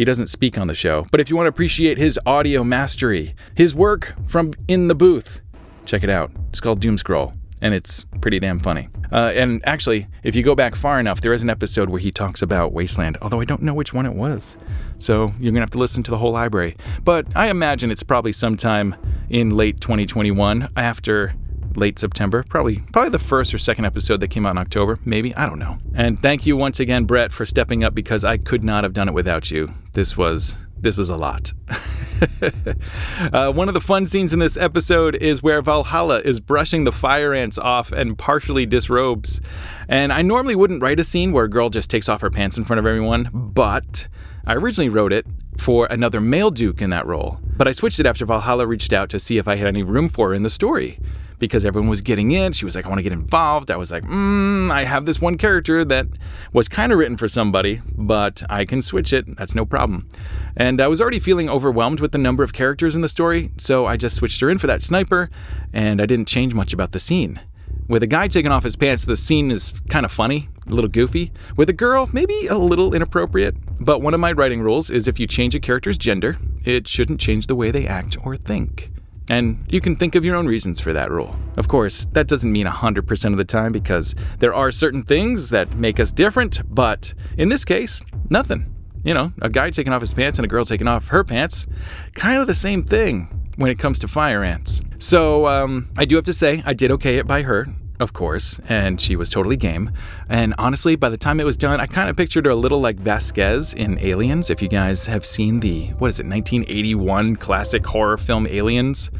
He 0.00 0.06
doesn't 0.06 0.28
speak 0.28 0.56
on 0.56 0.66
the 0.66 0.74
show, 0.74 1.06
but 1.10 1.20
if 1.20 1.28
you 1.28 1.36
want 1.36 1.44
to 1.44 1.50
appreciate 1.50 1.98
his 1.98 2.18
audio 2.24 2.64
mastery, 2.64 3.34
his 3.54 3.74
work 3.74 4.14
from 4.26 4.54
in 4.66 4.86
the 4.86 4.94
booth, 4.94 5.42
check 5.84 6.02
it 6.02 6.08
out. 6.08 6.30
It's 6.48 6.58
called 6.58 6.80
Doom 6.80 6.96
Scroll 6.96 7.34
and 7.60 7.74
it's 7.74 8.06
pretty 8.22 8.40
damn 8.40 8.60
funny. 8.60 8.88
Uh, 9.12 9.32
and 9.34 9.60
actually, 9.66 10.06
if 10.22 10.34
you 10.34 10.42
go 10.42 10.54
back 10.54 10.74
far 10.74 10.98
enough, 10.98 11.20
there 11.20 11.34
is 11.34 11.42
an 11.42 11.50
episode 11.50 11.90
where 11.90 12.00
he 12.00 12.10
talks 12.10 12.40
about 12.40 12.72
Wasteland, 12.72 13.18
although 13.20 13.42
I 13.42 13.44
don't 13.44 13.60
know 13.60 13.74
which 13.74 13.92
one 13.92 14.06
it 14.06 14.14
was. 14.14 14.56
So 14.96 15.34
you're 15.38 15.52
gonna 15.52 15.60
have 15.60 15.70
to 15.72 15.78
listen 15.78 16.02
to 16.04 16.10
the 16.10 16.16
whole 16.16 16.32
library. 16.32 16.78
But 17.04 17.26
I 17.36 17.50
imagine 17.50 17.90
it's 17.90 18.02
probably 18.02 18.32
sometime 18.32 18.96
in 19.28 19.50
late 19.50 19.82
2021 19.82 20.70
after 20.78 21.34
late 21.76 21.98
September, 21.98 22.44
probably 22.48 22.80
probably 22.92 23.10
the 23.10 23.18
first 23.18 23.54
or 23.54 23.58
second 23.58 23.84
episode 23.84 24.20
that 24.20 24.28
came 24.28 24.46
out 24.46 24.52
in 24.52 24.58
October, 24.58 24.98
maybe 25.04 25.34
I 25.34 25.46
don't 25.46 25.58
know. 25.58 25.78
And 25.94 26.18
thank 26.18 26.46
you 26.46 26.56
once 26.56 26.80
again, 26.80 27.04
Brett, 27.04 27.32
for 27.32 27.46
stepping 27.46 27.84
up 27.84 27.94
because 27.94 28.24
I 28.24 28.36
could 28.36 28.64
not 28.64 28.84
have 28.84 28.92
done 28.92 29.08
it 29.08 29.14
without 29.14 29.50
you. 29.50 29.72
This 29.92 30.16
was 30.16 30.56
this 30.80 30.96
was 30.96 31.10
a 31.10 31.16
lot. 31.16 31.52
uh, 33.32 33.52
one 33.52 33.68
of 33.68 33.74
the 33.74 33.82
fun 33.82 34.06
scenes 34.06 34.32
in 34.32 34.38
this 34.38 34.56
episode 34.56 35.14
is 35.16 35.42
where 35.42 35.60
Valhalla 35.60 36.20
is 36.20 36.40
brushing 36.40 36.84
the 36.84 36.92
fire 36.92 37.34
ants 37.34 37.58
off 37.58 37.92
and 37.92 38.16
partially 38.16 38.64
disrobes. 38.64 39.40
And 39.88 40.12
I 40.12 40.22
normally 40.22 40.54
wouldn't 40.54 40.82
write 40.82 40.98
a 40.98 41.04
scene 41.04 41.32
where 41.32 41.44
a 41.44 41.50
girl 41.50 41.68
just 41.68 41.90
takes 41.90 42.08
off 42.08 42.22
her 42.22 42.30
pants 42.30 42.56
in 42.56 42.64
front 42.64 42.78
of 42.78 42.86
everyone, 42.86 43.28
but 43.32 44.08
I 44.46 44.54
originally 44.54 44.88
wrote 44.88 45.12
it 45.12 45.26
for 45.58 45.86
another 45.86 46.20
male 46.20 46.50
Duke 46.50 46.80
in 46.80 46.88
that 46.90 47.06
role. 47.06 47.38
But 47.42 47.68
I 47.68 47.72
switched 47.72 48.00
it 48.00 48.06
after 48.06 48.24
Valhalla 48.24 48.66
reached 48.66 48.94
out 48.94 49.10
to 49.10 49.18
see 49.18 49.36
if 49.36 49.46
I 49.46 49.56
had 49.56 49.66
any 49.66 49.82
room 49.82 50.08
for 50.08 50.28
her 50.28 50.34
in 50.34 50.42
the 50.42 50.50
story 50.50 50.98
because 51.40 51.64
everyone 51.64 51.90
was 51.90 52.00
getting 52.00 52.30
in. 52.30 52.52
She 52.52 52.64
was 52.64 52.76
like, 52.76 52.86
I 52.86 52.88
want 52.88 53.00
to 53.00 53.02
get 53.02 53.12
involved. 53.12 53.70
I 53.72 53.76
was 53.76 53.90
like, 53.90 54.04
mm, 54.04 54.70
I 54.70 54.84
have 54.84 55.06
this 55.06 55.20
one 55.20 55.36
character 55.36 55.84
that 55.86 56.06
was 56.52 56.68
kind 56.68 56.92
of 56.92 56.98
written 56.98 57.16
for 57.16 57.26
somebody, 57.26 57.80
but 57.96 58.44
I 58.48 58.64
can 58.64 58.82
switch 58.82 59.12
it. 59.12 59.36
That's 59.36 59.56
no 59.56 59.64
problem. 59.64 60.08
And 60.56 60.80
I 60.80 60.86
was 60.86 61.00
already 61.00 61.18
feeling 61.18 61.50
overwhelmed 61.50 61.98
with 61.98 62.12
the 62.12 62.18
number 62.18 62.44
of 62.44 62.52
characters 62.52 62.94
in 62.94 63.02
the 63.02 63.08
story, 63.08 63.50
so 63.56 63.86
I 63.86 63.96
just 63.96 64.14
switched 64.14 64.40
her 64.40 64.50
in 64.50 64.58
for 64.58 64.68
that 64.68 64.82
sniper, 64.82 65.30
and 65.72 66.00
I 66.00 66.06
didn't 66.06 66.28
change 66.28 66.54
much 66.54 66.72
about 66.72 66.92
the 66.92 67.00
scene. 67.00 67.40
With 67.88 68.04
a 68.04 68.06
guy 68.06 68.28
taking 68.28 68.52
off 68.52 68.62
his 68.62 68.76
pants, 68.76 69.04
the 69.04 69.16
scene 69.16 69.50
is 69.50 69.74
kind 69.88 70.06
of 70.06 70.12
funny, 70.12 70.48
a 70.68 70.70
little 70.72 70.88
goofy. 70.88 71.32
With 71.56 71.68
a 71.68 71.72
girl, 71.72 72.08
maybe 72.12 72.46
a 72.46 72.56
little 72.56 72.94
inappropriate. 72.94 73.56
But 73.80 74.00
one 74.00 74.14
of 74.14 74.20
my 74.20 74.30
writing 74.30 74.62
rules 74.62 74.90
is 74.90 75.08
if 75.08 75.18
you 75.18 75.26
change 75.26 75.56
a 75.56 75.60
character's 75.60 75.98
gender, 75.98 76.36
it 76.64 76.86
shouldn't 76.86 77.20
change 77.20 77.48
the 77.48 77.56
way 77.56 77.72
they 77.72 77.88
act 77.88 78.16
or 78.24 78.36
think. 78.36 78.92
And 79.30 79.64
you 79.68 79.80
can 79.80 79.94
think 79.94 80.16
of 80.16 80.24
your 80.24 80.34
own 80.34 80.48
reasons 80.48 80.80
for 80.80 80.92
that 80.92 81.08
rule. 81.08 81.36
Of 81.56 81.68
course, 81.68 82.06
that 82.14 82.26
doesn't 82.26 82.50
mean 82.50 82.66
100% 82.66 83.30
of 83.30 83.36
the 83.36 83.44
time 83.44 83.70
because 83.70 84.16
there 84.40 84.52
are 84.52 84.72
certain 84.72 85.04
things 85.04 85.50
that 85.50 85.72
make 85.76 86.00
us 86.00 86.10
different, 86.10 86.62
but 86.74 87.14
in 87.38 87.48
this 87.48 87.64
case, 87.64 88.02
nothing. 88.28 88.74
You 89.04 89.14
know, 89.14 89.32
a 89.40 89.48
guy 89.48 89.70
taking 89.70 89.92
off 89.92 90.00
his 90.00 90.12
pants 90.12 90.40
and 90.40 90.44
a 90.44 90.48
girl 90.48 90.64
taking 90.64 90.88
off 90.88 91.06
her 91.08 91.22
pants, 91.22 91.68
kind 92.14 92.40
of 92.40 92.48
the 92.48 92.56
same 92.56 92.82
thing 92.82 93.28
when 93.54 93.70
it 93.70 93.78
comes 93.78 94.00
to 94.00 94.08
fire 94.08 94.42
ants. 94.42 94.80
So 94.98 95.46
um, 95.46 95.88
I 95.96 96.06
do 96.06 96.16
have 96.16 96.24
to 96.24 96.32
say, 96.32 96.62
I 96.66 96.74
did 96.74 96.90
okay 96.90 97.18
it 97.18 97.26
by 97.28 97.42
her 97.42 97.68
of 98.00 98.14
course, 98.14 98.58
and 98.68 99.00
she 99.00 99.14
was 99.14 99.28
totally 99.28 99.56
game. 99.56 99.92
And 100.28 100.54
honestly, 100.58 100.96
by 100.96 101.10
the 101.10 101.18
time 101.18 101.38
it 101.38 101.44
was 101.44 101.56
done, 101.56 101.80
I 101.80 101.86
kind 101.86 102.08
of 102.08 102.16
pictured 102.16 102.46
her 102.46 102.50
a 102.50 102.56
little 102.56 102.80
like 102.80 102.96
Vasquez 102.96 103.74
in 103.74 103.98
Aliens. 104.00 104.50
If 104.50 104.62
you 104.62 104.68
guys 104.68 105.06
have 105.06 105.24
seen 105.24 105.60
the, 105.60 105.88
what 105.98 106.08
is 106.08 106.18
it, 106.18 106.26
1981 106.26 107.36
classic 107.36 107.86
horror 107.86 108.16
film 108.16 108.46
Aliens? 108.46 109.10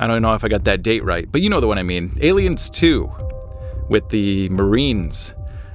I 0.00 0.06
don't 0.06 0.22
know 0.22 0.34
if 0.34 0.42
I 0.42 0.48
got 0.48 0.64
that 0.64 0.82
date 0.82 1.04
right, 1.04 1.30
but 1.30 1.42
you 1.42 1.50
know 1.50 1.60
the 1.60 1.68
one 1.68 1.78
I 1.78 1.82
mean. 1.82 2.18
Aliens 2.20 2.70
2 2.70 3.10
with 3.88 4.08
the 4.08 4.48
Marines. 4.48 5.34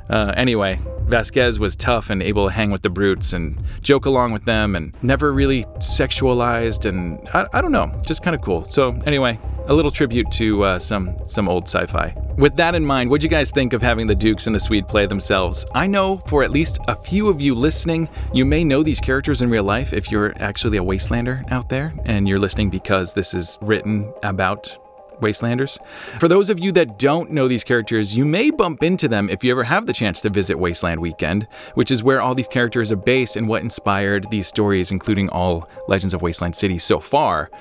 Uh, 0.10 0.34
anyway, 0.36 0.80
Vasquez 1.08 1.60
was 1.60 1.76
tough 1.76 2.10
and 2.10 2.22
able 2.24 2.48
to 2.48 2.54
hang 2.54 2.72
with 2.72 2.82
the 2.82 2.90
brutes 2.90 3.32
and 3.32 3.62
joke 3.82 4.06
along 4.06 4.32
with 4.32 4.46
them 4.46 4.76
and 4.76 4.94
never 5.04 5.32
really 5.32 5.64
sexualized 5.78 6.86
and 6.86 7.30
I, 7.34 7.48
I 7.54 7.62
don't 7.62 7.72
know, 7.72 7.92
just 8.06 8.24
kind 8.24 8.36
of 8.36 8.42
cool. 8.42 8.64
So 8.64 8.98
anyway, 9.06 9.40
a 9.68 9.74
little 9.74 9.92
tribute 9.92 10.30
to 10.32 10.64
uh, 10.64 10.80
some 10.80 11.16
some 11.28 11.48
old 11.48 11.68
sci-fi. 11.68 12.29
With 12.40 12.56
that 12.56 12.74
in 12.74 12.86
mind, 12.86 13.10
what'd 13.10 13.22
you 13.22 13.30
guys 13.30 13.52
think 13.52 13.74
of 13.74 13.82
having 13.82 14.08
the 14.08 14.16
Dukes 14.16 14.48
and 14.48 14.56
the 14.56 14.62
Swede 14.62 14.88
play 14.88 15.06
themselves? 15.06 15.66
I 15.76 15.88
know 15.88 16.20
for 16.26 16.42
at 16.42 16.52
least 16.52 16.80
a 16.88 16.96
few 16.96 17.28
of 17.28 17.42
you 17.42 17.54
listening, 17.54 18.08
you 18.34 18.46
may 18.46 18.64
know 18.64 18.82
these 18.82 19.02
characters 19.02 19.42
in 19.42 19.50
real 19.50 19.66
life 19.66 19.92
if 19.92 20.10
you're 20.10 20.34
actually 20.42 20.78
a 20.78 20.82
Wastelander 20.82 21.44
out 21.52 21.68
there 21.68 21.94
and 22.06 22.30
you're 22.30 22.40
listening 22.40 22.70
because 22.70 23.12
this 23.12 23.34
is 23.34 23.58
written 23.60 24.14
about 24.24 24.78
Wastelanders. 25.20 25.80
For 26.18 26.30
those 26.30 26.50
of 26.50 26.62
you 26.62 26.72
that 26.72 26.98
don't 26.98 27.30
know 27.30 27.50
these 27.50 27.66
characters, 27.66 28.16
you 28.16 28.24
may 28.24 28.52
bump 28.52 28.84
into 28.84 29.10
them 29.10 29.30
if 29.30 29.44
you 29.44 29.52
ever 29.52 29.66
have 29.66 29.86
the 29.86 29.92
chance 29.92 30.22
to 30.22 30.30
visit 30.30 30.58
Wasteland 30.58 31.02
Weekend, 31.02 31.46
which 31.74 31.92
is 31.92 32.04
where 32.04 32.22
all 32.22 32.36
these 32.36 32.48
characters 32.48 32.90
are 32.90 32.96
based 32.96 33.36
and 33.36 33.50
what 33.50 33.64
inspired 33.64 34.32
these 34.32 34.48
stories, 34.48 34.92
including 34.92 35.28
all 35.32 35.68
Legends 35.90 36.14
of 36.14 36.22
Wasteland 36.22 36.56
City 36.56 36.78
so 36.78 37.02
far. 37.02 37.52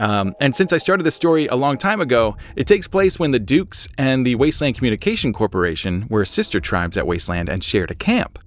Um, 0.00 0.34
and 0.40 0.56
since 0.56 0.72
I 0.72 0.78
started 0.78 1.04
this 1.04 1.14
story 1.14 1.46
a 1.46 1.54
long 1.54 1.76
time 1.76 2.00
ago, 2.00 2.36
it 2.56 2.66
takes 2.66 2.88
place 2.88 3.18
when 3.18 3.32
the 3.32 3.38
Dukes 3.38 3.86
and 3.98 4.26
the 4.26 4.34
Wasteland 4.34 4.76
Communication 4.76 5.32
Corporation 5.32 6.06
were 6.08 6.24
sister 6.24 6.58
tribes 6.58 6.96
at 6.96 7.06
Wasteland 7.06 7.50
and 7.50 7.62
shared 7.62 7.90
a 7.90 7.94
camp. 7.94 8.38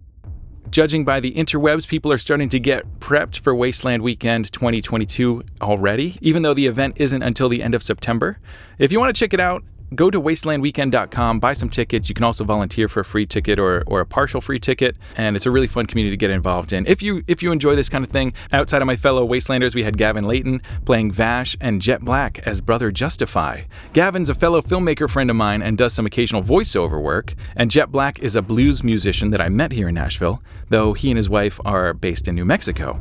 Judging 0.72 1.06
by 1.06 1.20
the 1.20 1.32
interwebs, 1.36 1.88
people 1.88 2.12
are 2.12 2.18
starting 2.18 2.50
to 2.50 2.60
get 2.60 3.00
prepped 3.00 3.40
for 3.42 3.54
Wasteland 3.54 4.02
Weekend 4.02 4.52
2022 4.52 5.44
already, 5.62 6.18
even 6.22 6.42
though 6.42 6.56
the 6.56 6.66
event 6.66 6.96
isn't 6.98 7.22
until 7.22 7.48
the 7.48 7.62
end 7.62 7.76
of 7.76 7.84
September. 7.84 8.40
If 8.80 8.92
you 8.92 9.00
want 9.00 9.16
to 9.16 9.20
check 9.20 9.36
it 9.36 9.40
out, 9.40 9.64
go 9.96 10.10
to 10.10 10.20
wastelandweekend.com, 10.20 11.40
buy 11.40 11.54
some 11.54 11.70
tickets. 11.70 12.10
You 12.10 12.16
can 12.16 12.24
also 12.24 12.44
volunteer 12.44 12.88
for 12.88 13.02
a 13.02 13.06
free 13.06 13.26
ticket 13.26 13.60
or, 13.60 13.84
or 13.88 14.02
a 14.02 14.06
partial 14.06 14.42
free 14.42 14.60
ticket, 14.60 14.96
and 15.18 15.36
it's 15.36 15.46
a 15.46 15.52
really 15.52 15.68
fun 15.68 15.86
community 15.86 16.16
to 16.16 16.20
get 16.20 16.32
involved 16.32 16.74
in. 16.74 16.86
If 16.88 17.02
you 17.02 17.24
if 17.28 17.42
you 17.42 17.52
enjoy 17.52 17.76
this 17.76 17.90
kind 17.90 18.04
of 18.04 18.12
thing, 18.12 18.34
outside 18.52 18.82
of 18.82 18.86
my 18.86 18.96
fellow 18.96 19.28
Wastelanders, 19.28 19.76
we 19.76 19.84
had 19.84 19.98
Gavin 19.98 20.26
Leighton 20.26 20.62
playing 20.86 21.12
Vash 21.12 21.56
and 21.62 21.82
Jhett 21.82 22.02
Black 22.02 22.40
as 22.40 22.62
Brother 22.62 22.92
Justify. 22.92 23.64
Gavin's 23.94 24.30
a 24.30 24.36
fellow 24.36 24.62
filmmaker 24.62 25.10
friend 25.10 25.30
of 25.30 25.36
mine 25.36 25.62
and 25.62 25.78
does 25.78 25.94
some 25.94 26.06
occasional 26.06 26.44
voiceover 26.44 27.02
work, 27.02 27.34
and 27.56 27.72
Jhett 27.72 27.92
Black 27.92 28.20
is 28.20 28.36
a 28.36 28.42
blues 28.42 28.84
musician 28.84 29.30
that 29.32 29.42
I 29.42 29.50
met 29.50 29.72
here 29.72 29.90
in 29.90 29.96
Nashville, 29.96 30.42
though 30.70 30.94
he 30.94 31.12
and 31.12 31.18
his 31.18 31.30
wife 31.30 31.60
are 31.66 31.94
based 31.94 32.28
in 32.28 32.36
New 32.36 32.46
Mexico. 32.46 33.00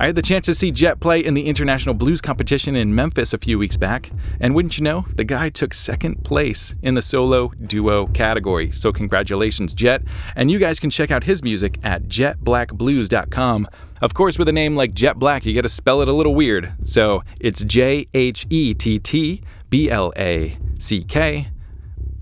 I 0.00 0.06
had 0.06 0.14
the 0.14 0.22
chance 0.22 0.46
to 0.46 0.54
see 0.54 0.72
Jhett 0.72 0.98
play 0.98 1.22
in 1.22 1.34
the 1.34 1.46
International 1.46 1.94
Blues 1.94 2.22
Competition 2.22 2.74
in 2.74 2.94
Memphis 2.94 3.34
a 3.34 3.38
few 3.38 3.58
weeks 3.58 3.76
back, 3.76 4.10
and 4.40 4.54
wouldn't 4.54 4.78
you 4.78 4.82
know, 4.82 5.04
the 5.14 5.24
guy 5.24 5.50
took 5.50 5.74
second 5.74 6.24
place 6.24 6.74
in 6.80 6.94
the 6.94 7.02
solo 7.02 7.48
duo 7.66 8.06
category. 8.06 8.70
So, 8.70 8.94
congratulations, 8.94 9.74
Jhett. 9.74 10.02
And 10.34 10.50
you 10.50 10.58
guys 10.58 10.80
can 10.80 10.88
check 10.88 11.10
out 11.10 11.24
his 11.24 11.42
music 11.42 11.78
at 11.82 12.04
jhettblackblues.com. 12.04 13.68
Of 14.00 14.14
course, 14.14 14.38
with 14.38 14.48
a 14.48 14.52
name 14.52 14.74
like 14.74 14.94
Jhett 14.94 15.18
Black, 15.18 15.44
you 15.44 15.54
got 15.54 15.62
to 15.62 15.68
spell 15.68 16.00
it 16.00 16.08
a 16.08 16.14
little 16.14 16.34
weird. 16.34 16.72
So, 16.82 17.22
it's 17.38 17.62
J 17.62 18.06
H 18.14 18.46
E 18.48 18.72
T 18.72 18.98
T 18.98 19.42
B 19.68 19.90
L 19.90 20.14
A 20.16 20.56
C 20.78 21.02
K, 21.02 21.48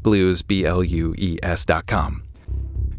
blues, 0.02 0.42
B 0.42 0.64
L 0.64 0.82
U 0.82 1.14
E 1.16 1.38
S.com. 1.44 2.27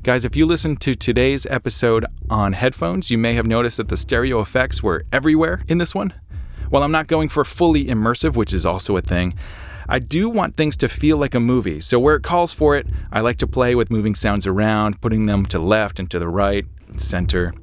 Guys, 0.09 0.25
if 0.25 0.35
you 0.35 0.47
listened 0.47 0.81
to 0.81 0.95
today's 0.95 1.45
episode 1.51 2.03
on 2.31 2.53
headphones, 2.53 3.11
you 3.11 3.17
may 3.19 3.35
have 3.35 3.45
noticed 3.45 3.77
that 3.77 3.89
the 3.89 3.95
stereo 3.95 4.39
effects 4.39 4.81
were 4.81 5.05
everywhere 5.13 5.61
in 5.67 5.77
this 5.77 5.93
one. 5.93 6.11
While 6.71 6.81
I'm 6.81 6.91
not 6.91 7.05
going 7.05 7.29
for 7.29 7.45
fully 7.45 7.85
immersive, 7.85 8.35
which 8.35 8.51
is 8.51 8.65
also 8.65 8.97
a 8.97 9.01
thing, 9.01 9.35
I 9.87 9.99
do 9.99 10.27
want 10.27 10.57
things 10.57 10.75
to 10.77 10.89
feel 10.89 11.17
like 11.17 11.35
a 11.35 11.39
movie, 11.39 11.79
so 11.79 11.99
where 11.99 12.15
it 12.15 12.23
calls 12.23 12.51
for 12.51 12.75
it, 12.75 12.87
I 13.11 13.19
like 13.19 13.37
to 13.37 13.45
play 13.45 13.75
with 13.75 13.91
moving 13.91 14.15
sounds 14.15 14.47
around, 14.47 14.99
putting 14.99 15.27
them 15.27 15.45
to 15.45 15.59
left 15.59 15.99
and 15.99 16.09
to 16.09 16.17
the 16.17 16.27
right, 16.27 16.65
center, 16.97 17.53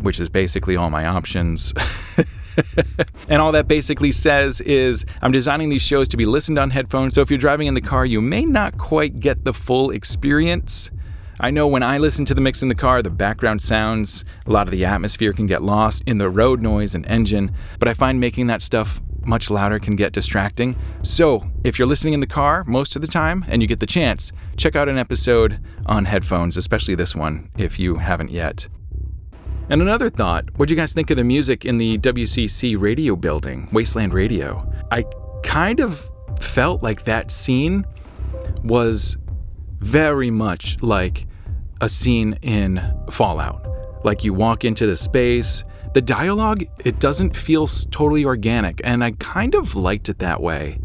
which 0.00 0.20
is 0.20 0.28
basically 0.28 0.76
all 0.76 0.90
my 0.90 1.06
options. 1.06 1.74
and 3.28 3.42
all 3.42 3.50
that 3.50 3.66
basically 3.66 4.12
says 4.12 4.60
is 4.60 5.04
I'm 5.22 5.32
designing 5.32 5.70
these 5.70 5.82
shows 5.82 6.06
to 6.10 6.16
be 6.16 6.24
listened 6.24 6.60
on 6.60 6.70
headphones, 6.70 7.16
so 7.16 7.20
if 7.20 7.32
you're 7.32 7.38
driving 7.38 7.66
in 7.66 7.74
the 7.74 7.80
car, 7.80 8.06
you 8.06 8.20
may 8.20 8.44
not 8.44 8.78
quite 8.78 9.18
get 9.18 9.44
the 9.44 9.52
full 9.52 9.90
experience. 9.90 10.92
I 11.38 11.50
know 11.50 11.66
when 11.66 11.82
I 11.82 11.98
listen 11.98 12.24
to 12.26 12.34
the 12.34 12.40
mix 12.40 12.62
in 12.62 12.68
the 12.68 12.74
car, 12.74 13.02
the 13.02 13.10
background 13.10 13.60
sounds, 13.60 14.24
a 14.46 14.50
lot 14.50 14.66
of 14.66 14.70
the 14.70 14.84
atmosphere 14.86 15.32
can 15.32 15.46
get 15.46 15.62
lost 15.62 16.02
in 16.06 16.18
the 16.18 16.30
road 16.30 16.62
noise 16.62 16.94
and 16.94 17.04
engine, 17.06 17.54
but 17.78 17.88
I 17.88 17.94
find 17.94 18.18
making 18.18 18.46
that 18.46 18.62
stuff 18.62 19.02
much 19.26 19.50
louder 19.50 19.78
can 19.78 19.96
get 19.96 20.12
distracting. 20.12 20.76
So, 21.02 21.42
if 21.64 21.78
you're 21.78 21.88
listening 21.88 22.14
in 22.14 22.20
the 22.20 22.26
car 22.26 22.64
most 22.66 22.96
of 22.96 23.02
the 23.02 23.08
time 23.08 23.44
and 23.48 23.60
you 23.60 23.68
get 23.68 23.80
the 23.80 23.86
chance, 23.86 24.32
check 24.56 24.76
out 24.76 24.88
an 24.88 24.98
episode 24.98 25.60
on 25.86 26.06
headphones, 26.06 26.56
especially 26.56 26.94
this 26.94 27.14
one 27.14 27.50
if 27.58 27.78
you 27.78 27.96
haven't 27.96 28.30
yet. 28.30 28.68
And 29.68 29.82
another 29.82 30.08
thought 30.08 30.48
what 30.56 30.68
do 30.68 30.74
you 30.74 30.80
guys 30.80 30.92
think 30.92 31.10
of 31.10 31.16
the 31.16 31.24
music 31.24 31.64
in 31.64 31.76
the 31.76 31.98
WCC 31.98 32.80
radio 32.80 33.16
building, 33.16 33.68
Wasteland 33.72 34.14
Radio? 34.14 34.72
I 34.90 35.04
kind 35.42 35.80
of 35.80 36.08
felt 36.40 36.82
like 36.82 37.04
that 37.04 37.30
scene 37.30 37.84
was 38.62 39.16
very 39.80 40.30
much 40.30 40.82
like 40.82 41.26
a 41.80 41.88
scene 41.88 42.38
in 42.42 42.80
Fallout. 43.10 44.04
Like 44.04 44.24
you 44.24 44.32
walk 44.32 44.64
into 44.64 44.86
the 44.86 44.96
space, 44.96 45.64
the 45.94 46.00
dialogue, 46.00 46.64
it 46.84 47.00
doesn't 47.00 47.36
feel 47.36 47.66
totally 47.66 48.24
organic, 48.24 48.80
and 48.84 49.02
I 49.02 49.12
kind 49.12 49.54
of 49.54 49.74
liked 49.74 50.08
it 50.08 50.18
that 50.18 50.40
way 50.40 50.78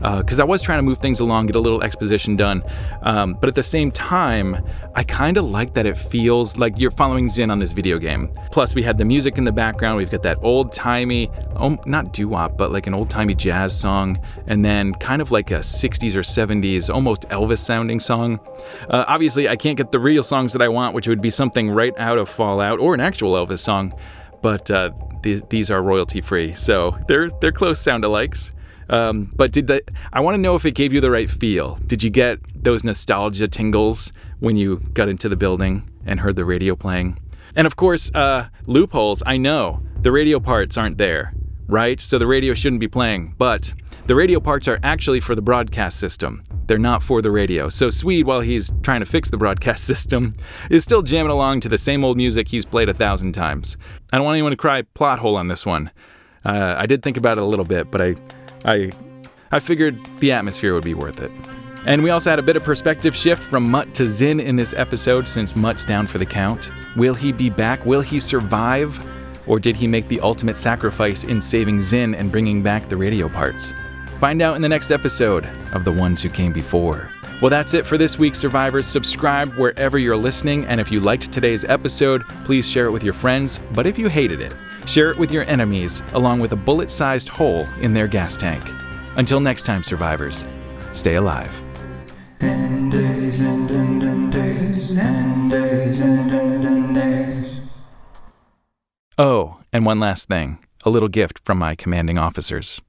because 0.00 0.40
uh, 0.40 0.42
I 0.42 0.46
was 0.46 0.62
trying 0.62 0.78
to 0.78 0.82
move 0.82 0.98
things 0.98 1.20
along, 1.20 1.46
get 1.46 1.56
a 1.56 1.60
little 1.60 1.82
exposition 1.82 2.36
done. 2.36 2.62
Um, 3.02 3.34
but 3.34 3.48
at 3.48 3.54
the 3.54 3.62
same 3.62 3.90
time, 3.90 4.64
I 4.94 5.04
kind 5.04 5.36
of 5.36 5.44
like 5.44 5.74
that 5.74 5.86
it 5.86 5.96
feels 5.96 6.56
like 6.56 6.78
you're 6.78 6.90
following 6.90 7.28
Zin 7.28 7.50
on 7.50 7.58
this 7.58 7.72
video 7.72 7.98
game. 7.98 8.32
Plus, 8.50 8.74
we 8.74 8.82
had 8.82 8.98
the 8.98 9.04
music 9.04 9.38
in 9.38 9.44
the 9.44 9.52
background. 9.52 9.98
We've 9.98 10.10
got 10.10 10.22
that 10.22 10.38
old 10.42 10.72
timey, 10.72 11.30
oh, 11.56 11.78
not 11.86 12.12
doo 12.12 12.28
wop, 12.28 12.56
but 12.56 12.72
like 12.72 12.86
an 12.86 12.94
old 12.94 13.10
timey 13.10 13.34
jazz 13.34 13.78
song, 13.78 14.18
and 14.46 14.64
then 14.64 14.94
kind 14.94 15.22
of 15.22 15.30
like 15.30 15.50
a 15.50 15.58
60s 15.58 16.16
or 16.16 16.22
70s, 16.22 16.92
almost 16.92 17.22
Elvis 17.28 17.58
sounding 17.58 18.00
song. 18.00 18.40
Uh, 18.88 19.04
obviously, 19.06 19.48
I 19.48 19.56
can't 19.56 19.76
get 19.76 19.92
the 19.92 20.00
real 20.00 20.22
songs 20.22 20.52
that 20.54 20.62
I 20.62 20.68
want, 20.68 20.94
which 20.94 21.08
would 21.08 21.20
be 21.20 21.30
something 21.30 21.70
right 21.70 21.96
out 21.98 22.18
of 22.18 22.28
Fallout 22.28 22.78
or 22.78 22.94
an 22.94 23.00
actual 23.00 23.34
Elvis 23.34 23.60
song. 23.60 23.94
But 24.42 24.70
uh, 24.70 24.90
these, 25.22 25.42
these 25.42 25.70
are 25.70 25.82
royalty 25.82 26.20
free, 26.20 26.54
so 26.54 26.96
they're 27.06 27.28
they're 27.28 27.52
close 27.52 27.78
sound 27.78 28.04
alikes. 28.04 28.52
Um, 28.90 29.32
but 29.36 29.52
did 29.52 29.68
the 29.68 29.82
I 30.12 30.20
want 30.20 30.34
to 30.34 30.38
know 30.38 30.56
if 30.56 30.66
it 30.66 30.74
gave 30.74 30.92
you 30.92 31.00
the 31.00 31.10
right 31.10 31.30
feel? 31.30 31.76
Did 31.86 32.02
you 32.02 32.10
get 32.10 32.40
those 32.54 32.84
nostalgia 32.84 33.48
tingles 33.48 34.12
when 34.40 34.56
you 34.56 34.78
got 34.92 35.08
into 35.08 35.28
the 35.28 35.36
building 35.36 35.88
and 36.04 36.20
heard 36.20 36.36
the 36.36 36.44
radio 36.44 36.76
playing? 36.76 37.18
And 37.56 37.66
of 37.66 37.76
course, 37.76 38.10
uh, 38.14 38.48
loopholes. 38.66 39.22
I 39.26 39.36
know 39.36 39.82
the 40.02 40.12
radio 40.12 40.40
parts 40.40 40.76
aren't 40.76 40.98
there, 40.98 41.34
right? 41.68 42.00
So 42.00 42.18
the 42.18 42.26
radio 42.26 42.52
shouldn't 42.52 42.80
be 42.80 42.88
playing. 42.88 43.34
But 43.38 43.72
the 44.06 44.14
radio 44.16 44.40
parts 44.40 44.66
are 44.66 44.80
actually 44.82 45.20
for 45.20 45.34
the 45.34 45.42
broadcast 45.42 46.00
system. 46.00 46.42
They're 46.66 46.78
not 46.78 47.02
for 47.02 47.22
the 47.22 47.30
radio. 47.30 47.68
So 47.68 47.90
Swede, 47.90 48.26
while 48.26 48.40
he's 48.40 48.72
trying 48.82 49.00
to 49.00 49.06
fix 49.06 49.30
the 49.30 49.36
broadcast 49.36 49.84
system, 49.92 50.34
is 50.68 50.82
still 50.82 51.02
jamming 51.02 51.30
along 51.30 51.60
to 51.60 51.68
the 51.68 51.78
same 51.78 52.04
old 52.04 52.16
music 52.16 52.48
he's 52.48 52.64
played 52.64 52.88
a 52.88 52.94
thousand 52.94 53.32
times. 53.32 53.76
I 54.12 54.16
don't 54.16 54.24
want 54.24 54.34
anyone 54.34 54.50
to 54.50 54.56
cry 54.56 54.82
plot 54.82 55.20
hole 55.20 55.36
on 55.36 55.48
this 55.48 55.64
one. 55.64 55.90
Uh, 56.44 56.74
I 56.76 56.86
did 56.86 57.02
think 57.02 57.16
about 57.16 57.36
it 57.36 57.42
a 57.42 57.46
little 57.46 57.64
bit, 57.64 57.90
but 57.90 58.00
I 58.00 58.14
I 58.64 58.92
I 59.52 59.60
figured 59.60 59.98
the 60.18 60.32
atmosphere 60.32 60.74
would 60.74 60.84
be 60.84 60.94
worth 60.94 61.20
it. 61.20 61.30
And 61.86 62.02
we 62.02 62.10
also 62.10 62.30
had 62.30 62.38
a 62.38 62.42
bit 62.42 62.56
of 62.56 62.62
perspective 62.62 63.16
shift 63.16 63.42
from 63.42 63.68
Mutt 63.70 63.94
to 63.94 64.06
Zin 64.06 64.38
in 64.38 64.54
this 64.54 64.74
episode 64.74 65.26
since 65.26 65.56
Mutt's 65.56 65.84
down 65.84 66.06
for 66.06 66.18
the 66.18 66.26
count. 66.26 66.70
Will 66.94 67.14
he 67.14 67.32
be 67.32 67.48
back? 67.48 67.84
Will 67.86 68.02
he 68.02 68.20
survive? 68.20 69.00
Or 69.48 69.58
did 69.58 69.76
he 69.76 69.86
make 69.86 70.06
the 70.06 70.20
ultimate 70.20 70.56
sacrifice 70.56 71.24
in 71.24 71.40
saving 71.40 71.80
Zin 71.80 72.14
and 72.14 72.30
bringing 72.30 72.62
back 72.62 72.88
the 72.88 72.96
radio 72.96 73.28
parts? 73.28 73.72
Find 74.20 74.42
out 74.42 74.56
in 74.56 74.62
the 74.62 74.68
next 74.68 74.90
episode 74.90 75.48
of 75.72 75.86
The 75.86 75.92
Ones 75.92 76.20
Who 76.20 76.28
Came 76.28 76.52
Before. 76.52 77.08
Well, 77.40 77.48
that's 77.48 77.72
it 77.72 77.86
for 77.86 77.96
this 77.96 78.18
week's 78.18 78.38
Survivors. 78.38 78.86
Subscribe 78.86 79.54
wherever 79.54 79.98
you're 79.98 80.14
listening, 80.14 80.66
and 80.66 80.78
if 80.78 80.92
you 80.92 81.00
liked 81.00 81.32
today's 81.32 81.64
episode, 81.64 82.22
please 82.44 82.68
share 82.68 82.84
it 82.84 82.90
with 82.90 83.02
your 83.02 83.14
friends. 83.14 83.58
But 83.72 83.86
if 83.86 83.98
you 83.98 84.08
hated 84.08 84.42
it, 84.42 84.52
Share 84.86 85.10
it 85.10 85.18
with 85.18 85.30
your 85.30 85.44
enemies, 85.44 86.02
along 86.12 86.40
with 86.40 86.52
a 86.52 86.56
bullet 86.56 86.90
sized 86.90 87.28
hole 87.28 87.66
in 87.80 87.94
their 87.94 88.06
gas 88.06 88.36
tank. 88.36 88.62
Until 89.16 89.40
next 89.40 89.64
time, 89.64 89.82
survivors, 89.82 90.46
stay 90.92 91.14
alive. 91.16 91.50
Oh, 99.18 99.58
and 99.72 99.84
one 99.84 100.00
last 100.00 100.28
thing 100.28 100.58
a 100.84 100.90
little 100.90 101.08
gift 101.08 101.40
from 101.44 101.58
my 101.58 101.74
commanding 101.74 102.18
officers. 102.18 102.80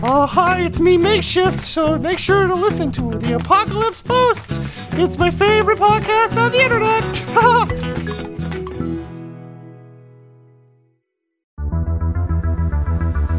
Oh, 0.00 0.26
hi, 0.26 0.62
it's 0.62 0.80
me, 0.80 0.96
Makeshift, 0.96 1.60
so 1.60 1.98
make 1.98 2.18
sure 2.18 2.46
to 2.46 2.54
listen 2.54 2.90
to 2.92 3.18
the 3.18 3.34
Apocalypse 3.34 4.00
Post. 4.00 4.57
It's 4.92 5.18
my 5.18 5.30
favorite 5.30 5.78
podcast 5.78 6.36
on 6.36 6.52
the 6.52 6.62
internet. 6.62 7.04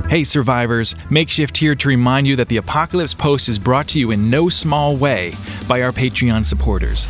Hey 0.09 0.23
survivors, 0.23 0.95
Makeshift 1.11 1.55
here 1.55 1.75
to 1.75 1.87
remind 1.87 2.25
you 2.25 2.35
that 2.37 2.47
the 2.47 2.57
Apocalypse 2.57 3.13
Post 3.13 3.47
is 3.47 3.59
brought 3.59 3.87
to 3.89 3.99
you 3.99 4.09
in 4.09 4.27
no 4.27 4.49
small 4.49 4.95
way 4.97 5.35
by 5.67 5.83
our 5.83 5.91
Patreon 5.91 6.47
supporters. 6.47 7.05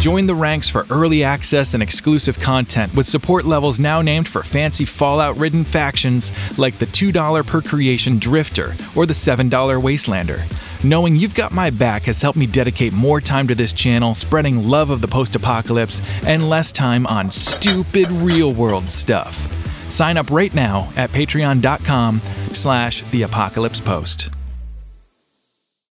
Join 0.00 0.26
the 0.26 0.34
ranks 0.34 0.68
for 0.68 0.84
early 0.90 1.24
access 1.24 1.72
and 1.72 1.82
exclusive 1.82 2.38
content 2.38 2.94
with 2.94 3.08
support 3.08 3.46
levels 3.46 3.80
now 3.80 4.02
named 4.02 4.28
for 4.28 4.42
fancy 4.42 4.84
Fallout 4.84 5.38
ridden 5.38 5.64
factions 5.64 6.30
like 6.58 6.78
the 6.78 6.86
$2 6.86 7.46
per 7.46 7.62
creation 7.62 8.18
Drifter 8.18 8.76
or 8.94 9.06
the 9.06 9.14
$7 9.14 9.48
Wastelander. 9.50 10.42
Knowing 10.84 11.16
you've 11.16 11.34
got 11.34 11.52
my 11.52 11.70
back 11.70 12.02
has 12.02 12.20
helped 12.20 12.36
me 12.38 12.44
dedicate 12.44 12.92
more 12.92 13.18
time 13.18 13.48
to 13.48 13.54
this 13.54 13.72
channel, 13.72 14.14
spreading 14.14 14.68
love 14.68 14.90
of 14.90 15.00
the 15.00 15.08
post 15.08 15.34
apocalypse, 15.34 16.02
and 16.26 16.50
less 16.50 16.70
time 16.70 17.06
on 17.06 17.30
stupid 17.30 18.06
real 18.10 18.52
world 18.52 18.90
stuff. 18.90 19.50
Sign 19.90 20.18
up 20.18 20.30
right 20.30 20.52
now 20.52 20.92
at 20.96 21.08
patreon.com 21.10 22.20
slash 22.52 23.02
the 23.10 23.22
apocalypse 23.22 23.80
post. 23.80 24.28